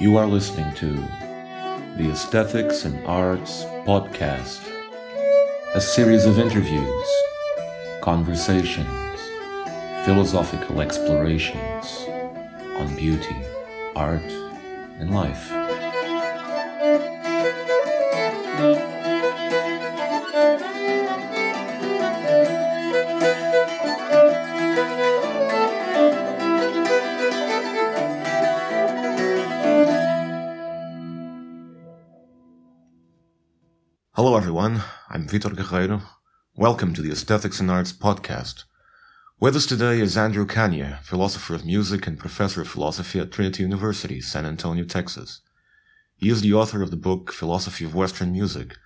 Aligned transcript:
You 0.00 0.16
are 0.16 0.26
listening 0.26 0.72
to 0.76 0.92
the 1.96 2.10
Aesthetics 2.12 2.84
and 2.84 3.04
Arts 3.04 3.64
Podcast, 3.84 4.60
a 5.74 5.80
series 5.80 6.24
of 6.24 6.38
interviews, 6.38 7.08
conversations, 8.00 8.88
philosophical 10.04 10.80
explorations 10.80 12.04
on 12.78 12.94
beauty, 12.96 13.36
art, 13.96 14.22
and 15.00 15.12
life. 15.12 15.57
Vitor 35.28 35.54
Guerreiro. 35.54 36.00
Welcome 36.56 36.94
to 36.94 37.02
the 37.02 37.10
Aesthetics 37.10 37.60
and 37.60 37.70
Arts 37.70 37.92
Podcast. 37.92 38.64
With 39.38 39.56
us 39.56 39.66
today 39.66 40.00
is 40.00 40.16
Andrew 40.16 40.46
Kania, 40.46 41.02
philosopher 41.02 41.54
of 41.54 41.66
music 41.66 42.06
and 42.06 42.18
professor 42.18 42.62
of 42.62 42.68
philosophy 42.68 43.20
at 43.20 43.30
Trinity 43.30 43.62
University, 43.62 44.22
San 44.22 44.46
Antonio, 44.46 44.84
Texas. 44.84 45.42
He 46.16 46.30
is 46.30 46.40
the 46.40 46.54
author 46.54 46.80
of 46.80 46.90
the 46.90 46.96
book 46.96 47.30
Philosophy 47.30 47.84
of 47.84 47.94
Western 47.94 48.32
Music, 48.32 48.78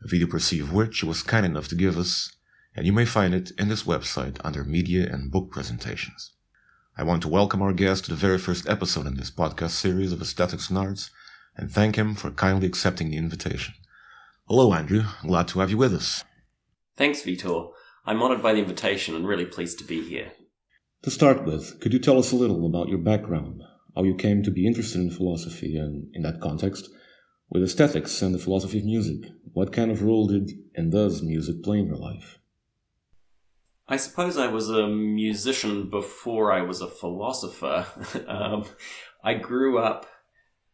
a 0.00 0.06
video 0.06 0.28
précis 0.28 0.62
of 0.62 0.72
which 0.72 1.00
he 1.00 1.06
was 1.06 1.24
kind 1.24 1.44
enough 1.44 1.66
to 1.66 1.74
give 1.74 1.98
us, 1.98 2.36
and 2.76 2.86
you 2.86 2.92
may 2.92 3.04
find 3.04 3.34
it 3.34 3.50
in 3.58 3.66
this 3.66 3.82
website 3.82 4.36
under 4.44 4.62
Media 4.62 5.12
and 5.12 5.32
Book 5.32 5.50
Presentations. 5.50 6.34
I 6.96 7.02
want 7.02 7.22
to 7.22 7.28
welcome 7.28 7.62
our 7.62 7.72
guest 7.72 8.04
to 8.04 8.10
the 8.10 8.16
very 8.16 8.38
first 8.38 8.68
episode 8.68 9.08
in 9.08 9.16
this 9.16 9.32
podcast 9.32 9.70
series 9.70 10.12
of 10.12 10.22
Aesthetics 10.22 10.68
and 10.68 10.78
Arts, 10.78 11.10
and 11.56 11.68
thank 11.68 11.96
him 11.96 12.14
for 12.14 12.30
kindly 12.30 12.68
accepting 12.68 13.10
the 13.10 13.16
invitation. 13.16 13.74
Hello, 14.50 14.74
Andrew. 14.74 15.04
Glad 15.22 15.46
to 15.46 15.60
have 15.60 15.70
you 15.70 15.78
with 15.78 15.94
us. 15.94 16.24
Thanks, 16.96 17.22
Vitor. 17.22 17.70
I'm 18.04 18.20
honored 18.20 18.42
by 18.42 18.52
the 18.52 18.58
invitation 18.58 19.14
and 19.14 19.24
really 19.24 19.44
pleased 19.44 19.78
to 19.78 19.84
be 19.84 20.02
here. 20.02 20.32
To 21.04 21.10
start 21.12 21.44
with, 21.44 21.78
could 21.78 21.92
you 21.92 22.00
tell 22.00 22.18
us 22.18 22.32
a 22.32 22.36
little 22.36 22.66
about 22.66 22.88
your 22.88 22.98
background, 22.98 23.62
how 23.94 24.02
you 24.02 24.16
came 24.16 24.42
to 24.42 24.50
be 24.50 24.66
interested 24.66 25.00
in 25.00 25.12
philosophy, 25.12 25.76
and 25.76 26.08
in 26.14 26.22
that 26.22 26.40
context, 26.40 26.90
with 27.48 27.62
aesthetics 27.62 28.22
and 28.22 28.34
the 28.34 28.40
philosophy 28.40 28.80
of 28.80 28.86
music? 28.86 29.30
What 29.52 29.72
kind 29.72 29.88
of 29.88 30.02
role 30.02 30.26
did 30.26 30.50
and 30.74 30.90
does 30.90 31.22
music 31.22 31.62
play 31.62 31.78
in 31.78 31.86
your 31.86 31.94
life? 31.94 32.40
I 33.86 33.98
suppose 33.98 34.36
I 34.36 34.48
was 34.48 34.68
a 34.68 34.88
musician 34.88 35.90
before 35.90 36.52
I 36.52 36.62
was 36.62 36.80
a 36.80 36.88
philosopher. 36.88 37.86
um, 38.26 38.64
I 39.22 39.34
grew 39.34 39.78
up 39.78 40.06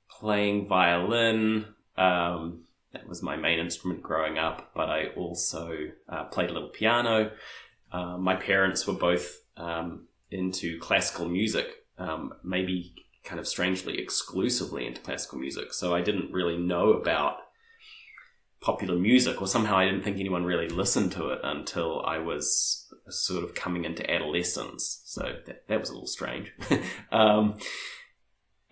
playing 0.09 0.67
violin. 0.67 1.67
Um, 1.99 2.66
that 2.97 3.09
was 3.09 3.23
my 3.23 3.37
main 3.37 3.59
instrument 3.59 4.03
growing 4.03 4.39
up, 4.39 4.71
but 4.75 4.89
I 4.89 5.09
also 5.17 5.77
uh, 6.09 6.25
played 6.25 6.49
a 6.49 6.53
little 6.53 6.71
piano. 6.71 7.31
Uh, 7.93 8.17
my 8.17 8.35
parents 8.35 8.87
were 8.87 8.95
both 8.95 9.41
um, 9.59 10.07
into 10.31 10.79
classical 10.79 11.29
music, 11.29 11.85
um, 11.99 12.33
maybe 12.43 12.95
kind 13.23 13.39
of 13.39 13.47
strangely 13.47 13.99
exclusively 13.99 14.87
into 14.87 15.01
classical 15.03 15.39
music. 15.39 15.75
So 15.75 15.95
I 15.95 16.01
didn't 16.01 16.33
really 16.33 16.57
know 16.57 16.93
about 16.95 17.37
popular 18.61 18.97
music, 18.97 19.43
or 19.43 19.47
somehow 19.47 19.77
I 19.77 19.85
didn't 19.85 20.03
think 20.03 20.19
anyone 20.19 20.45
really 20.45 20.69
listened 20.69 21.13
to 21.13 21.29
it 21.29 21.41
until 21.45 22.03
I 22.07 22.19
was 22.19 22.91
sort 23.09 23.45
of 23.45 23.55
coming 23.55 23.85
into 23.85 24.11
adolescence. 24.11 25.03
So 25.05 25.37
that, 25.47 25.69
that 25.69 25.81
was 25.81 25.91
a 25.91 25.93
little 25.93 26.07
strange. 26.07 26.53
um, 27.13 27.59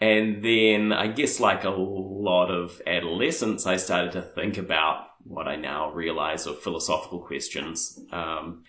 and 0.01 0.45
then 0.45 0.93
I 0.93 1.07
guess 1.07 1.41
like 1.41 1.65
a 1.65 1.71
lot 1.71 2.51
of 2.51 2.81
adolescents, 2.87 3.67
I 3.67 3.77
started 3.77 4.13
to 4.13 4.23
think 4.23 4.59
about 4.59 5.07
what 5.23 5.49
I 5.49 5.57
now 5.57 5.91
realize 5.93 6.47
are 6.47 6.55
philosophical 6.55 7.21
questions. 7.21 7.99
Um, 8.13 8.65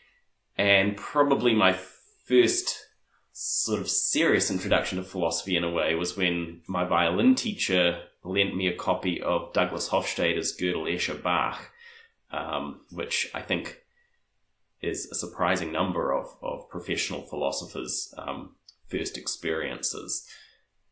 and 0.58 0.96
probably 0.96 1.54
my 1.54 1.78
first 2.26 2.86
sort 3.34 3.82
of 3.82 3.90
serious 3.90 4.50
introduction 4.50 4.98
to 4.98 5.04
philosophy 5.04 5.58
in 5.58 5.64
a 5.64 5.70
way 5.70 5.94
was 5.96 6.16
when 6.16 6.62
my 6.68 6.86
violin 6.86 7.36
teacher 7.36 8.04
lent 8.24 8.56
me 8.56 8.68
a 8.68 8.76
copy 8.76 9.22
of 9.22 9.52
Douglas 9.52 9.90
Hofstadter's 9.90 10.56
Gödel 10.56 10.94
Escher 10.94 11.22
Bach, 11.22 11.72
um, 12.32 12.82
which 12.92 13.30
I 13.34 13.42
think 13.42 13.82
is 14.82 15.10
a 15.12 15.16
surprising 15.16 15.72
number 15.72 16.14
of, 16.14 16.28
of 16.42 16.70
professional 16.70 17.24
philosophers' 17.24 18.14
um, 18.18 18.56
first 18.90 19.18
experiences. 19.18 20.26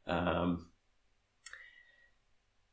Um, 0.07 0.67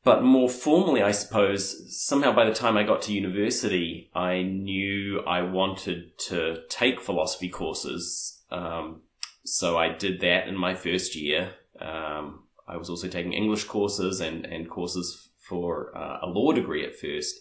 but 0.03 0.23
more 0.23 0.49
formally, 0.49 1.03
I 1.03 1.11
suppose, 1.11 1.95
somehow 1.95 2.33
by 2.33 2.45
the 2.45 2.53
time 2.53 2.75
I 2.75 2.83
got 2.83 3.03
to 3.03 3.13
university, 3.13 4.09
I 4.15 4.41
knew 4.41 5.21
I 5.21 5.43
wanted 5.43 6.17
to 6.29 6.63
take 6.69 6.99
philosophy 6.99 7.49
courses. 7.49 8.41
Um, 8.49 9.01
so 9.45 9.77
I 9.77 9.89
did 9.89 10.21
that 10.21 10.47
in 10.47 10.57
my 10.57 10.73
first 10.73 11.15
year. 11.15 11.53
Um, 11.79 12.43
I 12.67 12.77
was 12.77 12.89
also 12.89 13.07
taking 13.07 13.33
English 13.33 13.65
courses 13.65 14.21
and, 14.21 14.45
and 14.45 14.69
courses 14.69 15.29
for 15.39 15.95
uh, 15.95 16.19
a 16.23 16.27
law 16.27 16.51
degree 16.51 16.85
at 16.85 16.97
first. 16.97 17.39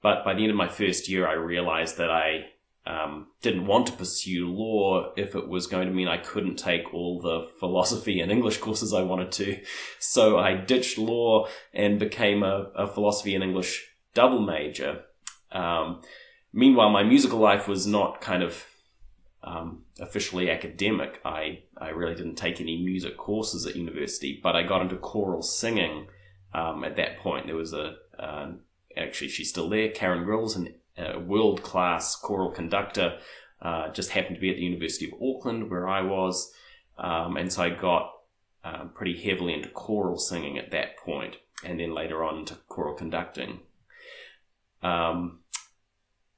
But 0.00 0.24
by 0.24 0.34
the 0.34 0.42
end 0.42 0.50
of 0.50 0.56
my 0.56 0.68
first 0.68 1.08
year, 1.08 1.28
I 1.28 1.34
realized 1.34 1.98
that 1.98 2.10
I 2.10 2.46
um, 2.84 3.28
didn't 3.40 3.66
want 3.66 3.86
to 3.86 3.92
pursue 3.92 4.48
law 4.48 5.12
if 5.16 5.34
it 5.34 5.48
was 5.48 5.66
going 5.66 5.86
to 5.86 5.94
mean 5.94 6.08
I 6.08 6.16
couldn't 6.18 6.56
take 6.56 6.92
all 6.92 7.20
the 7.20 7.48
philosophy 7.60 8.20
and 8.20 8.32
English 8.32 8.58
courses 8.58 8.92
I 8.92 9.02
wanted 9.02 9.30
to. 9.32 9.60
So 10.00 10.38
I 10.38 10.54
ditched 10.54 10.98
law 10.98 11.46
and 11.72 11.98
became 11.98 12.42
a, 12.42 12.70
a 12.74 12.88
philosophy 12.88 13.34
and 13.34 13.44
English 13.44 13.88
double 14.14 14.40
major. 14.40 15.02
Um, 15.52 16.02
meanwhile, 16.52 16.90
my 16.90 17.04
musical 17.04 17.38
life 17.38 17.68
was 17.68 17.86
not 17.86 18.20
kind 18.20 18.42
of 18.42 18.66
um, 19.44 19.84
officially 20.00 20.50
academic. 20.50 21.20
I, 21.24 21.60
I 21.78 21.90
really 21.90 22.14
didn't 22.14 22.36
take 22.36 22.60
any 22.60 22.82
music 22.82 23.16
courses 23.16 23.64
at 23.64 23.76
university, 23.76 24.40
but 24.42 24.56
I 24.56 24.64
got 24.64 24.82
into 24.82 24.96
choral 24.96 25.42
singing 25.42 26.08
um, 26.52 26.82
at 26.82 26.96
that 26.96 27.18
point. 27.18 27.46
There 27.46 27.56
was 27.56 27.72
a, 27.72 27.94
uh, 28.18 28.52
actually, 28.96 29.28
she's 29.28 29.50
still 29.50 29.68
there, 29.68 29.90
Karen 29.90 30.24
Grylls, 30.24 30.56
an 30.56 30.74
a 30.96 31.18
world 31.18 31.62
class 31.62 32.16
choral 32.16 32.50
conductor. 32.50 33.18
Uh, 33.60 33.90
just 33.90 34.10
happened 34.10 34.36
to 34.36 34.40
be 34.40 34.50
at 34.50 34.56
the 34.56 34.62
University 34.62 35.06
of 35.06 35.14
Auckland 35.22 35.70
where 35.70 35.88
I 35.88 36.02
was. 36.02 36.52
Um, 36.98 37.36
and 37.36 37.52
so 37.52 37.62
I 37.62 37.70
got 37.70 38.12
um, 38.64 38.90
pretty 38.94 39.20
heavily 39.20 39.54
into 39.54 39.68
choral 39.68 40.18
singing 40.18 40.58
at 40.58 40.70
that 40.70 40.96
point, 40.96 41.36
and 41.64 41.80
then 41.80 41.94
later 41.94 42.24
on 42.24 42.38
into 42.38 42.54
choral 42.68 42.94
conducting. 42.94 43.60
Um, 44.82 45.40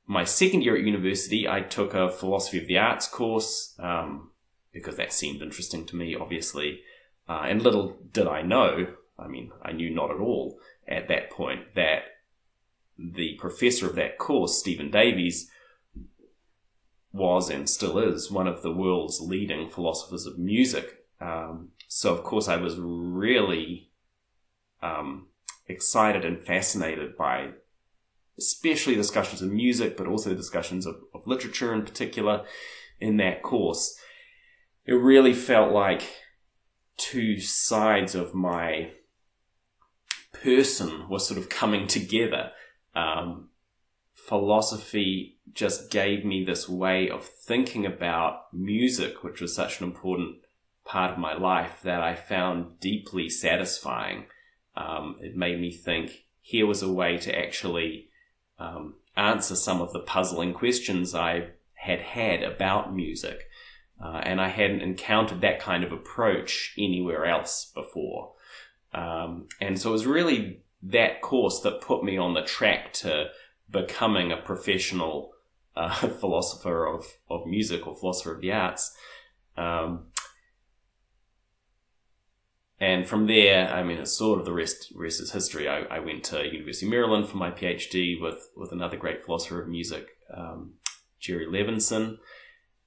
my 0.06 0.24
second 0.24 0.62
year 0.62 0.76
at 0.76 0.84
university, 0.84 1.48
I 1.48 1.60
took 1.60 1.94
a 1.94 2.10
philosophy 2.10 2.58
of 2.58 2.66
the 2.66 2.78
arts 2.78 3.06
course 3.08 3.74
um, 3.78 4.30
because 4.72 4.96
that 4.96 5.12
seemed 5.12 5.40
interesting 5.40 5.86
to 5.86 5.96
me, 5.96 6.14
obviously. 6.14 6.80
Uh, 7.28 7.44
and 7.46 7.62
little 7.62 7.96
did 8.12 8.26
I 8.26 8.42
know, 8.42 8.88
I 9.18 9.28
mean, 9.28 9.52
I 9.62 9.72
knew 9.72 9.90
not 9.90 10.10
at 10.10 10.18
all 10.18 10.58
at 10.86 11.08
that 11.08 11.30
point 11.30 11.74
that 11.74 12.02
the 12.98 13.34
professor 13.34 13.86
of 13.86 13.96
that 13.96 14.18
course, 14.18 14.58
Stephen 14.58 14.90
Davies, 14.90 15.50
was 17.12 17.48
and 17.48 17.68
still 17.70 17.98
is 17.98 18.30
one 18.30 18.48
of 18.48 18.62
the 18.62 18.72
world's 18.72 19.20
leading 19.20 19.68
philosophers 19.68 20.26
of 20.26 20.38
music. 20.38 21.04
Um, 21.20 21.70
so, 21.88 22.12
of 22.12 22.24
course, 22.24 22.48
I 22.48 22.56
was 22.56 22.76
really 22.78 23.90
um, 24.82 25.28
excited 25.68 26.24
and 26.24 26.40
fascinated 26.40 27.16
by 27.16 27.50
especially 28.36 28.96
discussions 28.96 29.40
of 29.42 29.52
music, 29.52 29.96
but 29.96 30.08
also 30.08 30.34
discussions 30.34 30.86
of, 30.86 30.96
of 31.14 31.26
literature 31.26 31.72
in 31.72 31.82
particular 31.82 32.44
in 33.00 33.16
that 33.18 33.42
course. 33.42 33.96
It 34.86 34.94
really 34.94 35.32
felt 35.32 35.72
like 35.72 36.02
two 36.96 37.38
sides 37.40 38.14
of 38.14 38.34
my 38.34 38.90
person 40.32 41.08
were 41.08 41.20
sort 41.20 41.38
of 41.38 41.48
coming 41.48 41.86
together 41.86 42.50
um, 42.94 43.48
philosophy 44.12 45.38
just 45.52 45.90
gave 45.90 46.24
me 46.24 46.44
this 46.44 46.68
way 46.68 47.08
of 47.08 47.26
thinking 47.26 47.84
about 47.84 48.52
music, 48.52 49.22
which 49.22 49.40
was 49.40 49.54
such 49.54 49.80
an 49.80 49.86
important 49.86 50.36
part 50.84 51.12
of 51.12 51.18
my 51.18 51.34
life 51.34 51.80
that 51.82 52.00
I 52.00 52.14
found 52.14 52.80
deeply 52.80 53.28
satisfying. 53.28 54.26
Um, 54.76 55.16
it 55.20 55.36
made 55.36 55.60
me 55.60 55.70
think 55.70 56.24
here 56.40 56.66
was 56.66 56.82
a 56.82 56.92
way 56.92 57.16
to 57.18 57.38
actually 57.38 58.08
um, 58.58 58.94
answer 59.16 59.56
some 59.56 59.80
of 59.80 59.92
the 59.92 60.00
puzzling 60.00 60.52
questions 60.52 61.14
I 61.14 61.50
had 61.74 62.00
had 62.00 62.42
about 62.42 62.94
music. 62.94 63.48
Uh, 64.02 64.20
and 64.24 64.40
I 64.40 64.48
hadn't 64.48 64.82
encountered 64.82 65.40
that 65.40 65.60
kind 65.60 65.84
of 65.84 65.92
approach 65.92 66.74
anywhere 66.76 67.24
else 67.24 67.70
before. 67.74 68.32
Um, 68.92 69.48
and 69.60 69.80
so 69.80 69.90
it 69.90 69.92
was 69.92 70.06
really 70.06 70.63
that 70.84 71.22
course 71.22 71.60
that 71.60 71.80
put 71.80 72.04
me 72.04 72.16
on 72.18 72.34
the 72.34 72.42
track 72.42 72.92
to 72.92 73.28
becoming 73.70 74.30
a 74.30 74.36
professional 74.36 75.32
uh, 75.76 75.94
philosopher 76.20 76.86
of, 76.86 77.06
of 77.30 77.46
music 77.46 77.86
or 77.86 77.96
philosopher 77.96 78.34
of 78.34 78.40
the 78.40 78.52
arts. 78.52 78.96
Um, 79.56 80.06
and 82.80 83.06
from 83.06 83.26
there, 83.26 83.68
I 83.68 83.82
mean, 83.82 83.98
it's 83.98 84.16
sort 84.16 84.40
of 84.40 84.44
the 84.44 84.52
rest 84.52 84.92
rest 84.94 85.20
is 85.20 85.32
history. 85.32 85.68
I, 85.68 85.82
I 85.82 86.00
went 86.00 86.24
to 86.24 86.44
University 86.44 86.86
of 86.86 86.90
Maryland 86.90 87.28
for 87.28 87.36
my 87.36 87.50
PhD 87.50 88.20
with 88.20 88.48
with 88.56 88.72
another 88.72 88.96
great 88.96 89.24
philosopher 89.24 89.62
of 89.62 89.68
music, 89.68 90.08
um, 90.36 90.74
Jerry 91.20 91.46
Levinson, 91.46 92.18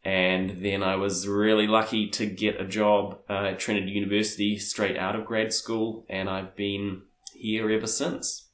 and 0.04 0.64
then 0.64 0.84
I 0.84 0.98
was 0.98 1.28
really 1.28 1.68
lucky 1.68 2.10
to 2.10 2.26
get 2.26 2.62
a 2.62 2.66
job 2.66 3.20
uh, 3.30 3.46
at 3.46 3.60
Trinity 3.60 3.92
University 3.92 4.60
straight 4.60 4.98
out 4.98 5.16
of 5.16 5.26
grad 5.26 5.54
school, 5.54 6.06
and 6.10 6.30
I've 6.30 6.56
been 6.56 7.04
here 7.38 7.70
ever 7.70 7.88
since. 7.88 8.50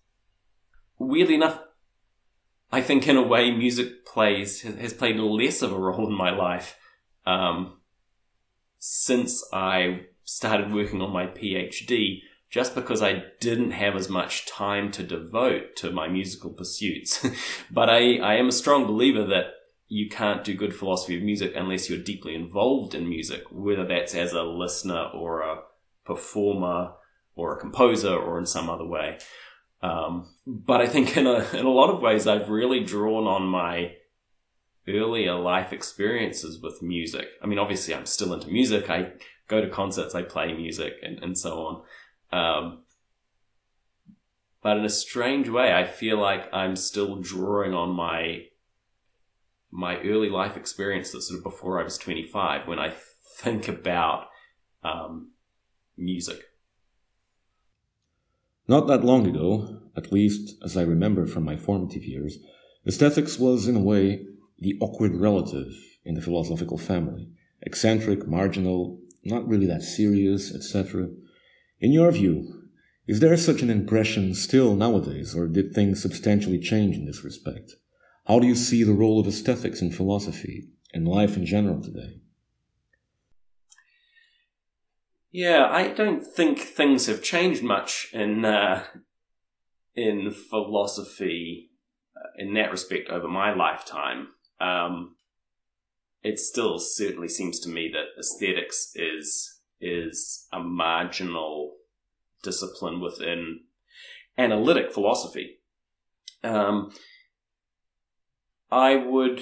Weirdly 0.97 1.35
enough, 1.35 1.59
I 2.71 2.81
think 2.81 3.07
in 3.07 3.17
a 3.17 3.21
way 3.21 3.51
music 3.51 4.05
plays 4.05 4.61
has 4.61 4.93
played 4.93 5.17
less 5.17 5.61
of 5.61 5.71
a 5.71 5.77
role 5.77 6.07
in 6.07 6.13
my 6.13 6.31
life 6.31 6.77
um, 7.25 7.79
since 8.79 9.43
I 9.53 10.07
started 10.23 10.73
working 10.73 11.01
on 11.01 11.11
my 11.11 11.27
PhD. 11.27 12.19
Just 12.49 12.75
because 12.75 13.01
I 13.01 13.23
didn't 13.39 13.71
have 13.71 13.95
as 13.95 14.09
much 14.09 14.45
time 14.45 14.91
to 14.91 15.01
devote 15.01 15.75
to 15.77 15.89
my 15.89 16.07
musical 16.07 16.51
pursuits. 16.51 17.25
but 17.71 17.89
I, 17.89 18.17
I 18.17 18.35
am 18.35 18.49
a 18.49 18.51
strong 18.51 18.85
believer 18.85 19.25
that 19.25 19.45
you 19.87 20.09
can't 20.09 20.43
do 20.43 20.53
good 20.53 20.75
philosophy 20.75 21.17
of 21.17 21.23
music 21.23 21.53
unless 21.55 21.89
you're 21.89 21.99
deeply 21.99 22.35
involved 22.35 22.93
in 22.93 23.09
music, 23.09 23.43
whether 23.51 23.85
that's 23.85 24.15
as 24.15 24.33
a 24.33 24.43
listener 24.43 25.09
or 25.13 25.41
a 25.41 25.61
performer 26.05 26.93
or 27.35 27.55
a 27.55 27.59
composer 27.59 28.15
or 28.15 28.37
in 28.37 28.45
some 28.45 28.69
other 28.69 28.85
way. 28.85 29.17
Um, 29.81 30.29
but 30.45 30.81
I 30.81 30.87
think 30.87 31.17
in 31.17 31.27
a, 31.27 31.45
in 31.53 31.65
a 31.65 31.71
lot 31.71 31.89
of 31.89 32.01
ways, 32.01 32.27
I've 32.27 32.49
really 32.49 32.83
drawn 32.83 33.27
on 33.27 33.45
my 33.45 33.95
earlier 34.87 35.35
life 35.35 35.73
experiences 35.73 36.59
with 36.61 36.81
music. 36.81 37.27
I 37.41 37.47
mean, 37.47 37.59
obviously, 37.59 37.93
I'm 37.93 38.05
still 38.05 38.33
into 38.33 38.49
music. 38.49 38.89
I 38.89 39.13
go 39.47 39.61
to 39.61 39.69
concerts, 39.69 40.15
I 40.15 40.23
play 40.23 40.53
music, 40.53 40.95
and, 41.01 41.19
and 41.19 41.37
so 41.37 41.83
on. 42.31 42.39
Um, 42.39 42.79
but 44.61 44.77
in 44.77 44.85
a 44.85 44.89
strange 44.89 45.49
way, 45.49 45.73
I 45.73 45.85
feel 45.85 46.17
like 46.17 46.49
I'm 46.53 46.75
still 46.75 47.17
drawing 47.17 47.73
on 47.73 47.89
my 47.89 48.45
my 49.75 49.97
early 50.01 50.29
life 50.29 50.55
experiences 50.55 51.27
sort 51.27 51.39
of 51.39 51.43
before 51.43 51.79
I 51.79 51.83
was 51.83 51.97
25 51.97 52.67
when 52.67 52.77
I 52.77 52.93
think 53.37 53.67
about 53.67 54.27
um, 54.83 55.31
music. 55.97 56.43
Not 58.67 58.87
that 58.87 59.03
long 59.03 59.27
ago, 59.27 59.81
at 59.97 60.11
least 60.11 60.55
as 60.63 60.77
I 60.77 60.83
remember 60.83 61.25
from 61.25 61.43
my 61.43 61.57
formative 61.57 62.03
years, 62.03 62.37
aesthetics 62.87 63.37
was, 63.37 63.67
in 63.67 63.75
a 63.75 63.81
way, 63.81 64.25
the 64.57 64.77
awkward 64.79 65.15
relative 65.15 65.73
in 66.05 66.15
the 66.15 66.21
philosophical 66.21 66.77
family. 66.77 67.29
Eccentric, 67.61 68.27
marginal, 68.27 68.99
not 69.25 69.47
really 69.47 69.65
that 69.65 69.81
serious, 69.81 70.53
etc. 70.53 71.09
In 71.79 71.91
your 71.91 72.11
view, 72.11 72.63
is 73.05 73.19
there 73.19 73.35
such 73.35 73.61
an 73.61 73.69
impression 73.69 74.33
still 74.33 74.75
nowadays, 74.75 75.35
or 75.35 75.47
did 75.47 75.73
things 75.73 76.01
substantially 76.01 76.59
change 76.59 76.95
in 76.95 77.05
this 77.05 77.23
respect? 77.23 77.73
How 78.27 78.39
do 78.39 78.47
you 78.47 78.55
see 78.55 78.83
the 78.83 78.93
role 78.93 79.19
of 79.19 79.27
aesthetics 79.27 79.81
in 79.81 79.91
philosophy 79.91 80.69
and 80.93 81.05
life 81.05 81.35
in 81.35 81.45
general 81.45 81.81
today? 81.81 82.21
Yeah, 85.33 85.67
I 85.67 85.87
don't 85.87 86.23
think 86.23 86.59
things 86.59 87.07
have 87.07 87.23
changed 87.23 87.63
much 87.63 88.07
in 88.13 88.45
uh, 88.45 88.83
in 89.95 90.31
philosophy 90.31 91.71
uh, 92.15 92.29
in 92.37 92.53
that 92.53 92.69
respect 92.69 93.09
over 93.09 93.27
my 93.27 93.51
lifetime. 93.51 94.27
Um, 94.61 95.15
it 96.21 96.37
still 96.37 96.77
certainly 96.77 97.27
seems 97.27 97.59
to 97.61 97.69
me 97.69 97.91
that 97.91 98.19
aesthetics 98.19 98.91
is 98.95 99.59
is 99.81 100.47
a 100.53 100.59
marginal 100.59 101.77
discipline 102.43 103.01
within 103.01 103.61
analytic 104.37 104.93
philosophy. 104.93 105.61
Um, 106.43 106.91
I 108.71 108.97
would 108.97 109.41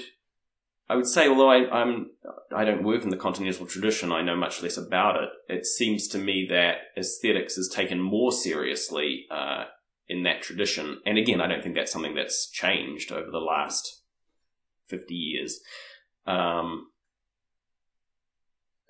I 0.91 0.95
would 0.95 1.07
say, 1.07 1.29
although 1.29 1.49
I, 1.49 1.69
I'm 1.71 2.07
I 2.53 2.65
don't 2.65 2.83
work 2.83 3.03
in 3.03 3.11
the 3.11 3.15
continental 3.15 3.65
tradition, 3.65 4.11
I 4.11 4.21
know 4.21 4.35
much 4.35 4.61
less 4.61 4.75
about 4.75 5.23
it. 5.23 5.29
It 5.47 5.65
seems 5.65 6.09
to 6.09 6.17
me 6.17 6.45
that 6.49 6.79
aesthetics 6.97 7.57
is 7.57 7.69
taken 7.69 8.01
more 8.01 8.33
seriously 8.33 9.25
uh, 9.31 9.65
in 10.09 10.23
that 10.23 10.41
tradition. 10.41 10.99
And 11.05 11.17
again, 11.17 11.39
I 11.39 11.47
don't 11.47 11.63
think 11.63 11.75
that's 11.75 11.93
something 11.93 12.13
that's 12.13 12.49
changed 12.51 13.13
over 13.13 13.31
the 13.31 13.37
last 13.39 14.01
fifty 14.85 15.15
years. 15.15 15.61
Um, 16.27 16.87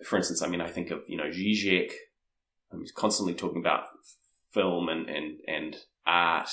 for 0.04 0.18
instance, 0.18 0.42
I 0.42 0.48
mean, 0.48 0.62
I 0.62 0.72
think 0.72 0.90
of 0.90 1.02
you 1.08 1.18
know 1.18 1.30
Zizek. 1.30 1.92
He's 2.80 2.92
constantly 2.92 3.36
talking 3.36 3.62
about 3.62 3.84
film 4.52 4.90
and 4.90 5.08
and 5.08 5.38
and 5.48 5.76
art 6.08 6.50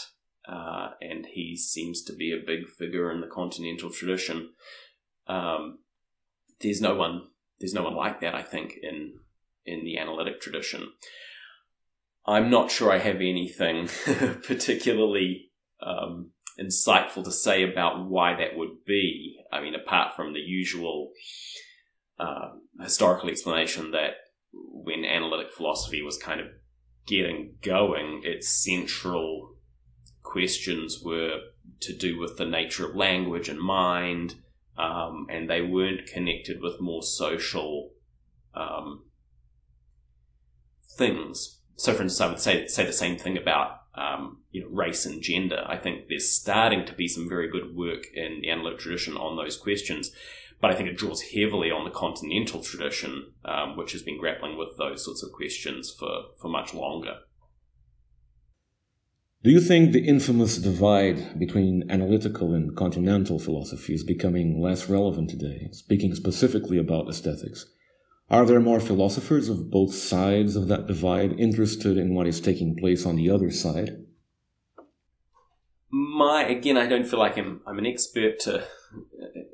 uh, 0.49 0.93
and 1.03 1.27
he 1.27 1.57
seems 1.57 2.03
to 2.03 2.15
be 2.15 2.33
a 2.33 2.45
big 2.45 2.69
figure 2.69 3.13
in 3.13 3.21
the 3.21 3.27
continental 3.27 3.91
tradition. 3.91 4.51
Um, 5.29 5.79
there's 6.61 6.81
no 6.81 6.95
one, 6.95 7.29
there's 7.61 7.75
no 7.75 7.83
one 7.83 7.95
like 7.95 8.21
that. 8.21 8.35
I 8.35 8.43
think 8.43 8.75
in 8.83 9.15
in 9.69 9.85
the 9.85 9.99
analytic 9.99 10.41
tradition. 10.41 10.93
I'm 12.27 12.51
not 12.51 12.71
sure 12.71 12.91
I 12.93 12.99
have 12.99 13.17
anything 13.17 13.89
particularly 14.47 15.51
um, 15.81 16.33
insightful 16.61 17.25
to 17.25 17.33
say 17.33 17.63
about 17.63 18.09
why 18.09 18.35
that 18.35 18.57
would 18.57 18.85
be. 18.87 19.39
I 19.53 19.61
mean, 19.61 19.75
apart 19.75 20.17
from 20.17 20.33
the 20.33 20.41
usual 20.41 21.11
uh, 22.19 22.51
historical 22.81 23.31
explanation 23.31 23.93
that 23.93 24.15
when 24.53 25.05
analytic 25.05 25.53
philosophy 25.53 26.03
was 26.03 26.19
kind 26.19 26.41
of 26.41 26.49
getting 27.07 27.55
going, 27.63 28.23
its 28.25 28.49
central 28.49 29.55
questions 30.23 31.01
were 31.03 31.39
to 31.81 31.97
do 31.97 32.19
with 32.19 32.37
the 32.37 32.45
nature 32.45 32.87
of 32.87 32.97
language 32.97 33.49
and 33.49 33.61
mind, 33.61 34.35
um, 34.79 35.27
and 35.29 35.51
they 35.51 35.61
weren't 35.61 36.07
connected 36.07 36.61
with 36.63 36.81
more 36.81 37.03
social 37.03 37.91
um, 38.55 39.05
things. 40.97 41.61
So, 41.77 41.93
for 41.93 42.03
instance, 42.03 42.21
I 42.21 42.31
would 42.31 42.41
say 42.41 42.67
say 42.69 42.87
the 42.87 42.93
same 42.93 43.19
thing 43.19 43.37
about 43.37 43.83
um, 43.95 44.39
you 44.51 44.63
know 44.63 44.69
race 44.69 45.05
and 45.05 45.21
gender. 45.21 45.65
I 45.67 45.77
think 45.77 46.09
there's 46.09 46.31
starting 46.31 46.87
to 46.87 46.93
be 46.95 47.09
some 47.09 47.29
very 47.29 47.51
good 47.51 47.75
work 47.75 48.05
in 48.15 48.41
the 48.41 48.51
analytic 48.51 48.81
tradition 48.81 49.17
on 49.17 49.37
those 49.37 49.57
questions, 49.57 50.13
but 50.61 50.71
I 50.71 50.75
think 50.75 50.89
it 50.89 50.97
draws 50.97 51.23
heavily 51.23 51.71
on 51.71 51.85
the 51.85 51.91
continental 51.91 52.63
tradition, 52.63 53.33
um, 53.45 53.77
which 53.77 53.93
has 53.93 54.03
been 54.03 54.19
grappling 54.19 54.57
with 54.57 54.77
those 54.79 55.05
sorts 55.05 55.23
of 55.23 55.33
questions 55.33 55.91
for 55.91 56.27
for 56.41 56.49
much 56.49 56.73
longer. 56.73 57.19
Do 59.45 59.51
you 59.51 59.61
think 59.61 59.93
the 59.93 60.05
infamous 60.05 60.59
divide 60.59 61.39
between 61.39 61.89
analytical 61.89 62.55
and 62.55 62.77
continental 62.77 63.39
philosophy 63.39 63.95
is 63.95 64.03
becoming 64.03 64.61
less 64.61 64.89
relevant 64.89 65.31
today, 65.31 65.69
speaking 65.71 66.13
specifically 66.17 66.77
about 66.77 67.09
aesthetics? 67.09 67.65
Are 68.31 68.45
there 68.45 68.59
more 68.59 68.81
philosophers 68.81 69.49
of 69.49 69.71
both 69.71 69.95
sides 69.95 70.57
of 70.57 70.67
that 70.69 70.89
divide 70.89 71.39
interested 71.39 71.97
in 71.97 72.15
what 72.15 72.27
is 72.27 72.41
taking 72.41 72.75
place 72.75 73.07
on 73.07 73.15
the 73.15 73.31
other 73.31 73.53
side? 73.53 74.05
My 75.91 76.45
again, 76.45 76.77
I 76.77 76.89
don't 76.89 77.07
feel 77.07 77.21
like 77.21 77.39
I'm 77.39 77.61
I'm 77.65 77.79
an 77.79 77.87
expert 77.87 78.41
to 78.41 78.65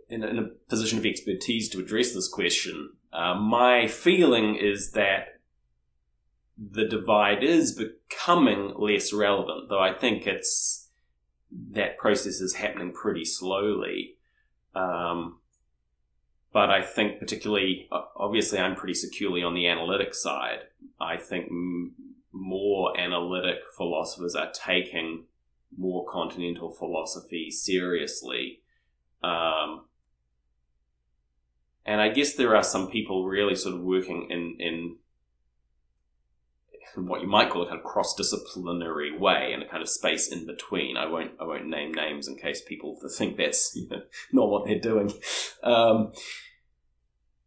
in, 0.09 0.25
in 0.25 0.39
a 0.39 0.49
position 0.69 0.99
of 0.99 1.05
expertise 1.05 1.69
to 1.69 1.81
address 1.81 2.15
this 2.15 2.27
question. 2.27 2.95
Uh, 3.13 3.35
my 3.35 3.87
feeling 3.87 4.57
is 4.57 4.93
that 4.93 5.34
the 6.57 6.87
divide 6.87 7.43
is 7.43 7.73
becoming 7.73 8.75
less 8.77 9.13
relevant, 9.13 9.69
though 9.69 9.81
I 9.81 9.93
think 9.93 10.27
it's 10.27 10.89
that 11.73 11.99
process 11.99 12.41
is 12.41 12.55
happening 12.55 12.93
pretty 12.93 13.25
slowly. 13.25 14.17
Um, 14.75 15.39
but 16.53 16.71
I 16.71 16.83
think, 16.83 17.19
particularly, 17.19 17.89
obviously, 18.17 18.59
I'm 18.59 18.77
pretty 18.77 18.95
securely 18.95 19.43
on 19.43 19.55
the 19.55 19.67
analytic 19.67 20.15
side. 20.15 20.61
I 21.01 21.17
think 21.17 21.47
m- 21.47 21.95
more 22.33 22.99
analytic 22.99 23.59
philosophers 23.77 24.37
are 24.37 24.51
taking 24.53 25.25
more 25.77 26.07
continental 26.07 26.71
philosophy 26.71 27.51
seriously. 27.51 28.61
Um, 29.23 29.87
and 31.85 32.01
I 32.01 32.09
guess 32.11 32.35
there 32.35 32.55
are 32.57 32.63
some 32.63 32.89
people 32.89 33.27
really 33.27 33.57
sort 33.57 33.75
of 33.75 33.81
working 33.83 34.29
in, 34.31 34.57
in 34.59 34.97
what 36.97 37.21
you 37.21 37.27
might 37.27 37.51
call 37.51 37.63
a 37.63 37.67
kind 37.67 37.79
of 37.79 37.85
cross-disciplinary 37.85 39.17
way 39.17 39.51
and 39.53 39.63
a 39.63 39.69
kind 39.69 39.83
of 39.83 39.89
space 39.89 40.31
in 40.31 40.47
between. 40.47 40.97
I 40.97 41.07
won't 41.07 41.33
I 41.41 41.45
won't 41.45 41.67
name 41.67 41.93
names 41.93 42.29
in 42.29 42.37
case 42.37 42.63
people 42.63 42.99
think 43.19 43.37
that's 43.37 43.75
you 43.75 43.89
know, 43.89 44.03
not 44.33 44.51
what 44.51 44.67
they're 44.67 44.79
doing. 44.79 45.13
Um, 45.63 46.13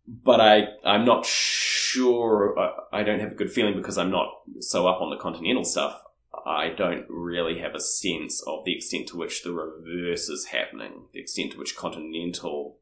but 0.07 0.39
I 0.39 0.67
I'm 0.85 1.05
not 1.05 1.25
sure. 1.25 2.57
I, 2.57 2.99
I 2.99 3.03
don't 3.03 3.19
have 3.19 3.31
a 3.31 3.35
good 3.35 3.51
feeling 3.51 3.75
because 3.75 3.97
I'm 3.97 4.11
not 4.11 4.29
so 4.59 4.87
up 4.87 5.01
on 5.01 5.09
the 5.09 5.17
continental 5.17 5.65
stuff. 5.65 6.01
I 6.45 6.69
don't 6.69 7.05
really 7.09 7.59
have 7.59 7.75
a 7.75 7.79
sense 7.79 8.41
of 8.47 8.63
the 8.63 8.75
extent 8.75 9.07
to 9.07 9.17
which 9.17 9.43
the 9.43 9.51
reverse 9.51 10.29
is 10.29 10.45
happening, 10.45 11.07
the 11.13 11.19
extent 11.19 11.51
to 11.53 11.57
which 11.57 11.75
continental 11.75 12.77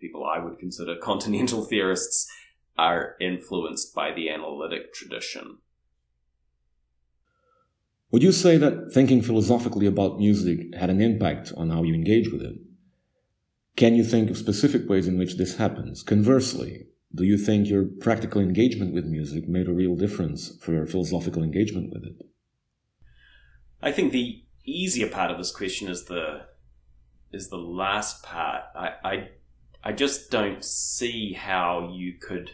people 0.00 0.24
I 0.24 0.38
would 0.38 0.58
consider 0.58 0.96
continental 0.96 1.64
theorists 1.64 2.30
are 2.78 3.16
influenced 3.20 3.94
by 3.94 4.12
the 4.12 4.30
analytic 4.30 4.92
tradition. 4.94 5.58
Would 8.12 8.22
you 8.22 8.32
say 8.32 8.58
that 8.58 8.92
thinking 8.92 9.22
philosophically 9.22 9.86
about 9.86 10.18
music 10.18 10.74
had 10.74 10.90
an 10.90 11.00
impact 11.00 11.50
on 11.56 11.70
how 11.70 11.82
you 11.82 11.94
engage 11.94 12.30
with 12.30 12.42
it? 12.42 12.56
Can 13.74 13.94
you 13.94 14.04
think 14.04 14.28
of 14.28 14.36
specific 14.36 14.86
ways 14.86 15.08
in 15.08 15.16
which 15.16 15.38
this 15.38 15.56
happens? 15.56 16.02
Conversely, 16.02 16.88
do 17.14 17.24
you 17.24 17.38
think 17.38 17.68
your 17.68 17.86
practical 18.00 18.42
engagement 18.42 18.92
with 18.92 19.06
music 19.06 19.48
made 19.48 19.66
a 19.66 19.72
real 19.72 19.96
difference 19.96 20.54
for 20.60 20.72
your 20.72 20.86
philosophical 20.86 21.42
engagement 21.42 21.90
with 21.90 22.04
it? 22.04 22.16
I 23.80 23.92
think 23.92 24.12
the 24.12 24.44
easier 24.66 25.08
part 25.08 25.30
of 25.30 25.38
this 25.38 25.50
question 25.50 25.88
is 25.88 26.04
the 26.04 26.46
is 27.32 27.48
the 27.48 27.56
last 27.56 28.22
part. 28.22 28.64
I, 28.76 28.92
I 29.02 29.28
I 29.82 29.92
just 29.92 30.30
don't 30.30 30.62
see 30.62 31.32
how 31.32 31.90
you 31.94 32.18
could 32.20 32.50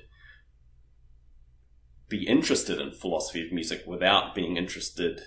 be 2.09 2.29
interested 2.29 2.81
in 2.81 2.93
philosophy 2.93 3.45
of 3.45 3.53
music 3.53 3.83
without 3.89 4.37
being 4.37 4.57
interested 4.57 5.21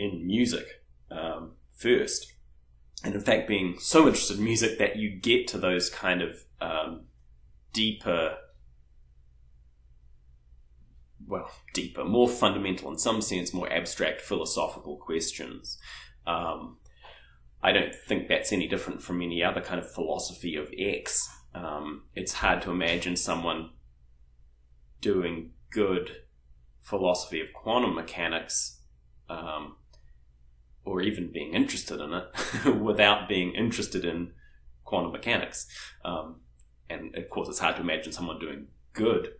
in 0.00 0.26
music 0.26 0.82
um, 1.10 1.52
first. 1.76 2.32
And 3.04 3.14
in 3.14 3.20
fact, 3.20 3.46
being 3.46 3.76
so 3.78 4.06
interested 4.06 4.38
in 4.38 4.44
music 4.44 4.78
that 4.78 4.96
you 4.96 5.10
get 5.10 5.46
to 5.48 5.58
those 5.58 5.90
kind 5.90 6.22
of 6.22 6.44
um, 6.60 7.02
deeper, 7.72 8.36
well, 11.26 11.50
deeper, 11.74 12.04
more 12.04 12.28
fundamental, 12.28 12.90
in 12.90 12.98
some 12.98 13.20
sense, 13.20 13.52
more 13.52 13.70
abstract 13.70 14.22
philosophical 14.22 14.96
questions. 14.96 15.78
Um, 16.26 16.78
I 17.62 17.72
don't 17.72 17.94
think 17.94 18.28
that's 18.28 18.52
any 18.52 18.66
different 18.66 19.02
from 19.02 19.20
any 19.20 19.44
other 19.44 19.60
kind 19.60 19.78
of 19.78 19.92
philosophy 19.92 20.56
of 20.56 20.72
X. 20.78 21.28
Um, 21.54 22.04
it's 22.14 22.32
hard 22.34 22.62
to 22.62 22.70
imagine 22.70 23.16
someone 23.16 23.70
doing 25.02 25.50
good 25.70 26.22
philosophy 26.80 27.40
of 27.40 27.52
quantum 27.52 27.94
mechanics 27.94 28.78
um, 29.28 29.76
or 30.84 31.00
even 31.00 31.30
being 31.30 31.54
interested 31.54 32.00
in 32.00 32.12
it 32.12 32.74
without 32.80 33.28
being 33.28 33.52
interested 33.52 34.04
in 34.04 34.32
quantum 34.84 35.12
mechanics. 35.12 35.66
Um, 36.04 36.40
and 36.88 37.14
of 37.16 37.28
course, 37.28 37.48
it's 37.48 37.58
hard 37.58 37.76
to 37.76 37.82
imagine 37.82 38.12
someone 38.12 38.38
doing 38.38 38.68
good 38.92 39.34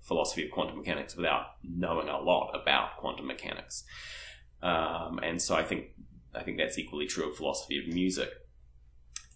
philosophy 0.00 0.44
of 0.44 0.50
quantum 0.50 0.78
mechanics 0.78 1.16
without 1.16 1.52
knowing 1.62 2.08
a 2.08 2.18
lot 2.18 2.50
about 2.60 2.96
quantum 2.96 3.26
mechanics. 3.26 3.84
Um, 4.62 5.20
and 5.22 5.40
so 5.40 5.54
I 5.54 5.62
think 5.62 5.86
I 6.34 6.42
think 6.42 6.58
that's 6.58 6.78
equally 6.78 7.06
true 7.06 7.30
of 7.30 7.36
philosophy 7.36 7.78
of 7.78 7.92
music. 7.92 8.30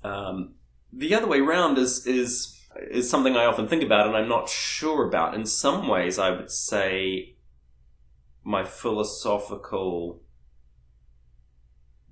Um, 0.03 0.55
the 0.93 1.15
other 1.15 1.27
way 1.27 1.41
around 1.41 1.79
is 1.79 2.07
is 2.07 2.61
is 2.91 3.09
something 3.09 3.37
I 3.37 3.45
often 3.45 3.69
think 3.69 3.83
about 3.83 4.07
and 4.07 4.17
I'm 4.17 4.29
not 4.29 4.49
sure 4.49 5.07
about. 5.07 5.35
In 5.35 5.47
some 5.47 5.87
ways, 5.89 6.19
I 6.19 6.31
would 6.31 6.51
say 6.51 7.37
my 8.43 8.65
philosophical 8.65 10.24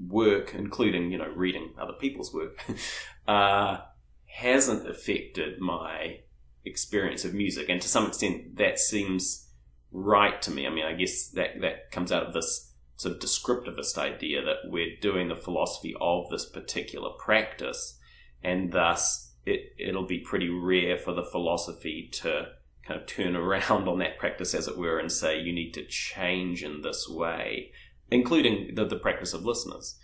work, 0.09 0.54
including 0.54 1.11
you 1.11 1.18
know 1.18 1.32
reading 1.35 1.73
other 1.78 1.92
people's 1.92 2.32
work, 2.32 2.59
uh, 3.28 3.78
hasn't 4.26 4.88
affected 4.88 5.61
my 5.61 6.21
experience 6.64 7.25
of 7.25 7.35
music, 7.35 7.68
and 7.68 7.80
to 7.82 7.88
some 7.88 8.06
extent, 8.06 8.56
that 8.56 8.78
seems 8.78 9.49
right 9.90 10.40
to 10.42 10.50
me. 10.50 10.66
I 10.66 10.71
mean, 10.71 10.85
I 10.85 10.94
guess 10.94 11.28
that 11.28 11.61
that 11.61 11.90
comes 11.90 12.12
out 12.12 12.26
of 12.26 12.35
this 12.35 12.73
sort 12.97 13.14
of 13.14 13.21
descriptivist 13.21 13.99
idea 13.99 14.44
that 14.44 14.71
we're 14.71 14.97
doing 15.00 15.28
the 15.28 15.37
philosophy 15.37 15.94
of 16.00 16.30
this 16.30 16.47
particular 16.47 17.11
practice, 17.18 17.99
and 18.42 18.73
thus 18.73 19.32
it, 19.44 19.73
it'll 19.78 20.06
be 20.06 20.21
pretty 20.21 20.49
rare 20.49 20.97
for 20.97 21.12
the 21.12 21.25
philosophy 21.25 22.09
to 22.12 22.49
kind 22.85 23.00
of 23.00 23.06
turn 23.06 23.37
around 23.37 23.88
on 23.88 23.99
that 23.99 24.18
practice, 24.18 24.54
as 24.54 24.68
it 24.68 24.78
were, 24.78 24.99
and 24.99 25.11
say 25.11 25.40
you 25.40 25.52
need 25.52 25.73
to 25.75 25.85
change 25.87 26.62
in 26.62 26.82
this 26.82 27.09
way, 27.09 27.73
including 28.12 28.75
the, 28.75 28.85
the 28.85 28.97
practice 28.97 29.33
of 29.33 29.45
listeners. 29.45 29.99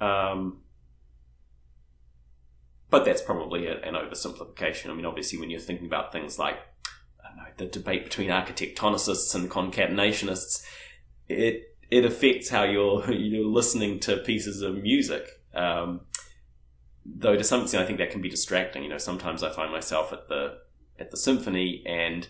Um, 0.00 0.62
but 2.90 3.04
that's 3.04 3.22
probably 3.22 3.66
a, 3.66 3.80
an 3.80 3.94
oversimplification. 3.94 4.90
I 4.90 4.94
mean, 4.94 5.06
obviously, 5.06 5.38
when 5.38 5.50
you're 5.50 5.60
thinking 5.60 5.86
about 5.86 6.12
things 6.12 6.38
like 6.38 6.58
know, 7.36 7.44
the 7.56 7.66
debate 7.66 8.04
between 8.04 8.30
architectonicists 8.30 9.34
and 9.34 9.50
concatenationists, 9.50 10.64
it 11.28 11.76
it 11.90 12.04
affects 12.04 12.48
how 12.48 12.64
you're 12.64 13.10
you're 13.12 13.46
listening 13.46 14.00
to 14.00 14.16
pieces 14.18 14.62
of 14.62 14.82
music. 14.82 15.26
Um, 15.54 16.02
though 17.04 17.36
to 17.36 17.44
some 17.44 17.62
extent, 17.62 17.82
I 17.82 17.86
think 17.86 17.98
that 17.98 18.10
can 18.10 18.22
be 18.22 18.28
distracting. 18.28 18.82
You 18.82 18.90
know, 18.90 18.98
sometimes 18.98 19.42
I 19.42 19.50
find 19.50 19.72
myself 19.72 20.12
at 20.12 20.28
the 20.28 20.58
at 20.98 21.10
the 21.10 21.16
symphony 21.16 21.82
and 21.86 22.28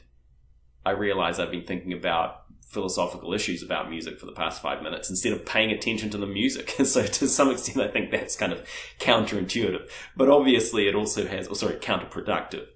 I 0.84 0.90
realize 0.92 1.38
I've 1.38 1.50
been 1.50 1.66
thinking 1.66 1.92
about 1.92 2.41
philosophical 2.72 3.34
issues 3.34 3.62
about 3.62 3.90
music 3.90 4.18
for 4.18 4.24
the 4.24 4.32
past 4.32 4.62
five 4.62 4.82
minutes 4.82 5.10
instead 5.10 5.34
of 5.34 5.44
paying 5.44 5.70
attention 5.70 6.08
to 6.10 6.18
the 6.18 6.26
music. 6.26 6.74
So 6.92 7.06
to 7.06 7.28
some 7.28 7.50
extent, 7.50 7.80
I 7.80 7.88
think 7.88 8.10
that's 8.10 8.34
kind 8.34 8.52
of 8.52 8.66
counterintuitive. 8.98 9.88
But 10.16 10.28
obviously, 10.28 10.88
it 10.88 10.94
also 10.94 11.26
has, 11.26 11.46
or 11.46 11.54
sorry, 11.54 11.76
counterproductive. 11.76 12.66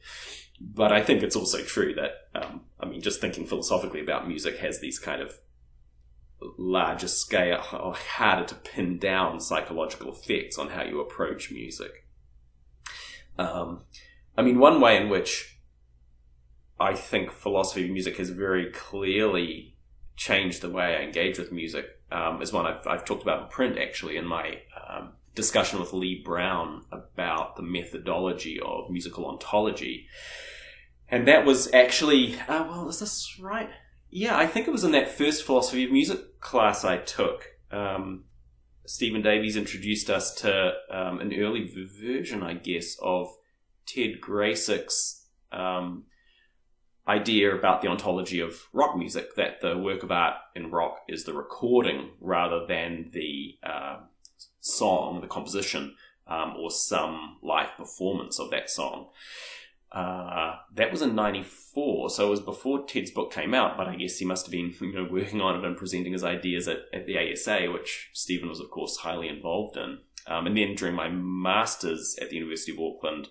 But 0.61 0.93
I 0.93 1.03
think 1.03 1.23
it's 1.23 1.37
also 1.37 1.63
true 1.63 1.95
that, 1.95 2.29
um, 2.35 2.63
I 2.81 2.87
mean, 2.87 3.01
just 3.01 3.21
thinking 3.21 3.47
philosophically 3.47 4.01
about 4.01 4.29
music 4.29 4.59
has 4.59 4.81
these 4.81 4.99
kind 4.99 5.21
of 5.21 5.39
larger 6.57 7.09
scale, 7.09 7.63
or 7.73 7.95
harder 7.95 8.45
to 8.47 8.55
pin 8.55 8.99
down 8.99 9.41
psychological 9.41 10.13
effects 10.13 10.59
on 10.59 10.71
how 10.71 10.85
you 10.85 11.01
approach 11.01 11.51
music. 11.51 12.07
Um, 13.39 13.85
I 14.37 14.43
mean, 14.43 14.59
one 14.59 14.81
way 14.81 14.97
in 14.97 15.09
which 15.09 15.59
I 16.79 16.95
think 16.95 17.33
philosophy 17.33 17.85
of 17.85 17.91
music 17.91 18.19
has 18.19 18.31
very 18.31 18.71
clearly 18.71 19.76
changed 20.17 20.63
the 20.63 20.71
way 20.71 20.97
I 20.97 21.03
engage 21.03 21.39
with 21.39 21.53
music 21.53 22.01
um, 22.11 22.41
is 22.43 22.53
one 22.53 22.67
I've, 22.67 22.87
I've, 22.87 23.05
talked 23.05 23.23
about 23.23 23.43
in 23.43 23.49
print 23.49 23.79
actually 23.79 24.17
in 24.17 24.27
my 24.27 24.61
um, 24.89 25.11
discussion 25.35 25.79
with 25.79 25.93
Lee 25.93 26.23
Brown 26.25 26.85
about 26.91 27.57
the 27.57 27.63
methodology 27.63 28.59
of 28.61 28.91
musical 28.91 29.27
ontology. 29.27 30.09
And 31.09 31.29
that 31.29 31.45
was 31.45 31.73
actually, 31.73 32.37
uh, 32.49 32.65
well, 32.69 32.89
is 32.89 33.01
this 33.01 33.39
right? 33.39 33.71
Yeah, 34.11 34.37
I 34.37 34.47
think 34.47 34.67
it 34.67 34.73
was 34.73 34.85
in 34.85 34.93
that 34.93 35.11
first 35.11 35.45
philosophy 35.45 35.85
of 35.85 35.93
music 35.93 36.41
class 36.41 36.85
I 36.85 36.99
took. 36.99 37.45
Um, 37.71 38.25
Stephen 38.87 39.23
Davies 39.23 39.57
introduced 39.57 40.09
us 40.09 40.35
to 40.37 40.73
um, 40.91 41.21
an 41.21 41.35
early 41.35 41.71
version, 42.01 42.43
I 42.43 42.55
guess, 42.55 42.97
of 43.03 43.37
Ted 43.85 44.21
Gracyk's 44.21 45.27
um, 45.53 46.05
idea 47.09 47.55
about 47.55 47.83
the 47.83 47.89
ontology 47.89 48.41
of 48.41 48.67
rock 48.73 48.97
music 48.97 49.37
that 49.37 49.61
the 49.61 49.79
work 49.79 50.03
of 50.03 50.11
art 50.11 50.35
in 50.55 50.71
rock 50.71 51.01
is 51.09 51.25
the 51.25 51.33
recording 51.33 52.11
rather 52.21 52.67
than 52.67 53.11
the 53.13 53.57
uh, 53.63 53.99
song, 54.61 55.21
the 55.21 55.29
composition, 55.29 55.95
um, 56.27 56.55
or 56.59 56.71
some 56.71 57.37
live 57.43 57.77
performance 57.77 58.41
of 58.41 58.51
that 58.51 58.69
song. 58.69 59.09
Uh, 59.93 60.57
that 60.75 60.91
was 60.91 61.01
in 61.01 61.15
94, 61.15 62.11
so 62.11 62.27
it 62.27 62.31
was 62.31 62.41
before 62.41 62.85
Ted's 62.85 63.13
book 63.13 63.33
came 63.33 63.55
out, 63.55 63.77
but 63.77 63.87
I 63.87 63.95
guess 63.95 64.19
he 64.19 64.25
must 64.25 64.47
have 64.47 64.53
been 64.53 64.75
you 64.81 64.93
know, 64.93 65.09
working 65.11 65.41
on 65.41 65.57
it 65.57 65.65
and 65.65 65.77
presenting 65.77 66.13
his 66.13 66.25
ideas 66.25 66.67
at, 66.67 66.81
at 66.93 67.07
the 67.07 67.17
ASA, 67.19 67.69
which 67.73 68.11
Stephen 68.13 68.49
was, 68.49 68.61
of 68.61 68.71
course, 68.71 68.99
highly 68.99 69.29
involved 69.29 69.77
in. 69.77 69.99
Um, 70.27 70.49
and 70.49 70.57
then 70.57 70.75
during 70.75 70.97
my 70.97 71.09
master's 71.09 72.17
at 72.21 72.31
the 72.31 72.37
University 72.37 72.73
of 72.73 72.81
Auckland, 72.81 73.29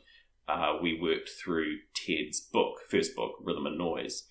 uh, 0.48 0.78
we 0.82 1.00
worked 1.00 1.30
through 1.30 1.78
Ted's 1.94 2.40
book, 2.40 2.82
first 2.90 3.16
book, 3.16 3.34
Rhythm 3.42 3.66
and 3.66 3.78
Noise. 3.78 4.24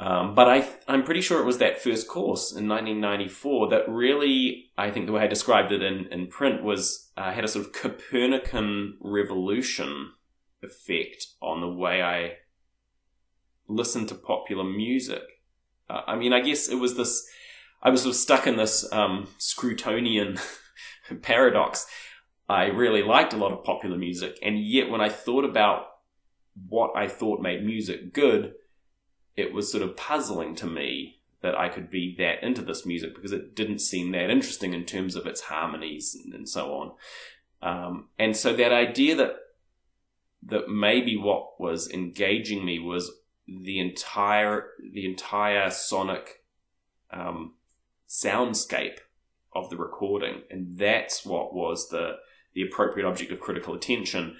Um, 0.00 0.34
but 0.34 0.48
I, 0.48 0.66
I'm 0.88 1.02
pretty 1.02 1.20
sure 1.20 1.40
it 1.40 1.46
was 1.46 1.58
that 1.58 1.82
first 1.82 2.08
course 2.08 2.52
in 2.52 2.66
1994 2.66 3.68
that 3.68 3.88
really, 3.88 4.70
I 4.78 4.90
think 4.90 5.06
the 5.06 5.12
way 5.12 5.22
I 5.22 5.26
described 5.26 5.72
it 5.72 5.82
in, 5.82 6.06
in 6.06 6.28
print 6.28 6.64
was 6.64 7.10
uh, 7.18 7.32
had 7.32 7.44
a 7.44 7.48
sort 7.48 7.66
of 7.66 7.72
Copernican 7.72 8.96
revolution 9.00 10.12
effect 10.62 11.26
on 11.42 11.60
the 11.60 11.68
way 11.68 12.02
I 12.02 12.36
listened 13.68 14.08
to 14.08 14.14
popular 14.14 14.64
music. 14.64 15.22
Uh, 15.88 16.00
I 16.06 16.16
mean, 16.16 16.32
I 16.32 16.40
guess 16.40 16.68
it 16.70 16.76
was 16.76 16.96
this, 16.96 17.28
I 17.82 17.90
was 17.90 18.02
sort 18.02 18.14
of 18.14 18.20
stuck 18.20 18.46
in 18.46 18.56
this 18.56 18.90
um, 18.92 19.28
Scrutonian 19.38 20.40
paradox. 21.22 21.86
I 22.50 22.64
really 22.66 23.02
liked 23.02 23.32
a 23.32 23.36
lot 23.36 23.52
of 23.52 23.62
popular 23.62 23.96
music, 23.96 24.38
and 24.42 24.58
yet 24.58 24.90
when 24.90 25.00
I 25.00 25.08
thought 25.08 25.44
about 25.44 25.86
what 26.68 26.90
I 26.96 27.06
thought 27.06 27.40
made 27.40 27.64
music 27.64 28.12
good, 28.12 28.54
it 29.36 29.52
was 29.52 29.70
sort 29.70 29.84
of 29.84 29.96
puzzling 29.96 30.56
to 30.56 30.66
me 30.66 31.20
that 31.42 31.56
I 31.56 31.68
could 31.68 31.90
be 31.90 32.14
that 32.18 32.42
into 32.42 32.62
this 32.62 32.84
music 32.84 33.14
because 33.14 33.32
it 33.32 33.54
didn't 33.54 33.78
seem 33.78 34.10
that 34.12 34.30
interesting 34.30 34.74
in 34.74 34.84
terms 34.84 35.14
of 35.14 35.26
its 35.26 35.42
harmonies 35.42 36.16
and, 36.22 36.34
and 36.34 36.48
so 36.48 36.74
on. 36.74 36.92
Um, 37.62 38.08
and 38.18 38.36
so 38.36 38.52
that 38.54 38.72
idea 38.72 39.14
that 39.14 39.36
that 40.42 40.68
maybe 40.68 41.16
what 41.16 41.60
was 41.60 41.88
engaging 41.90 42.64
me 42.64 42.80
was 42.80 43.12
the 43.46 43.78
entire 43.78 44.70
the 44.92 45.06
entire 45.06 45.70
sonic 45.70 46.42
um, 47.12 47.54
soundscape 48.08 48.98
of 49.52 49.70
the 49.70 49.76
recording, 49.76 50.42
and 50.50 50.78
that's 50.78 51.24
what 51.24 51.54
was 51.54 51.90
the 51.90 52.16
the 52.54 52.62
appropriate 52.62 53.06
object 53.06 53.32
of 53.32 53.40
critical 53.40 53.74
attention 53.74 54.36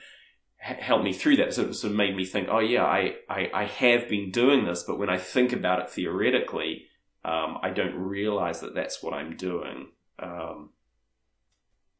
helped 0.59 1.05
me 1.05 1.13
through 1.13 1.37
that. 1.37 1.55
So 1.55 1.63
it 1.63 1.75
sort 1.75 1.93
of 1.93 1.97
made 1.97 2.17
me 2.17 2.25
think, 2.25 2.49
oh 2.51 2.59
yeah, 2.59 2.85
I, 2.85 3.15
I, 3.29 3.51
I 3.55 3.65
have 3.65 4.09
been 4.09 4.31
doing 4.31 4.65
this, 4.65 4.83
but 4.83 4.99
when 4.99 5.09
I 5.09 5.17
think 5.17 5.53
about 5.53 5.81
it 5.81 5.91
theoretically, 5.91 6.87
um, 7.25 7.59
I 7.63 7.71
don't 7.71 7.95
realize 7.95 8.61
that 8.61 8.75
that's 8.75 9.03
what 9.03 9.15
I'm 9.15 9.37
doing. 9.37 9.89
Um, 10.19 10.71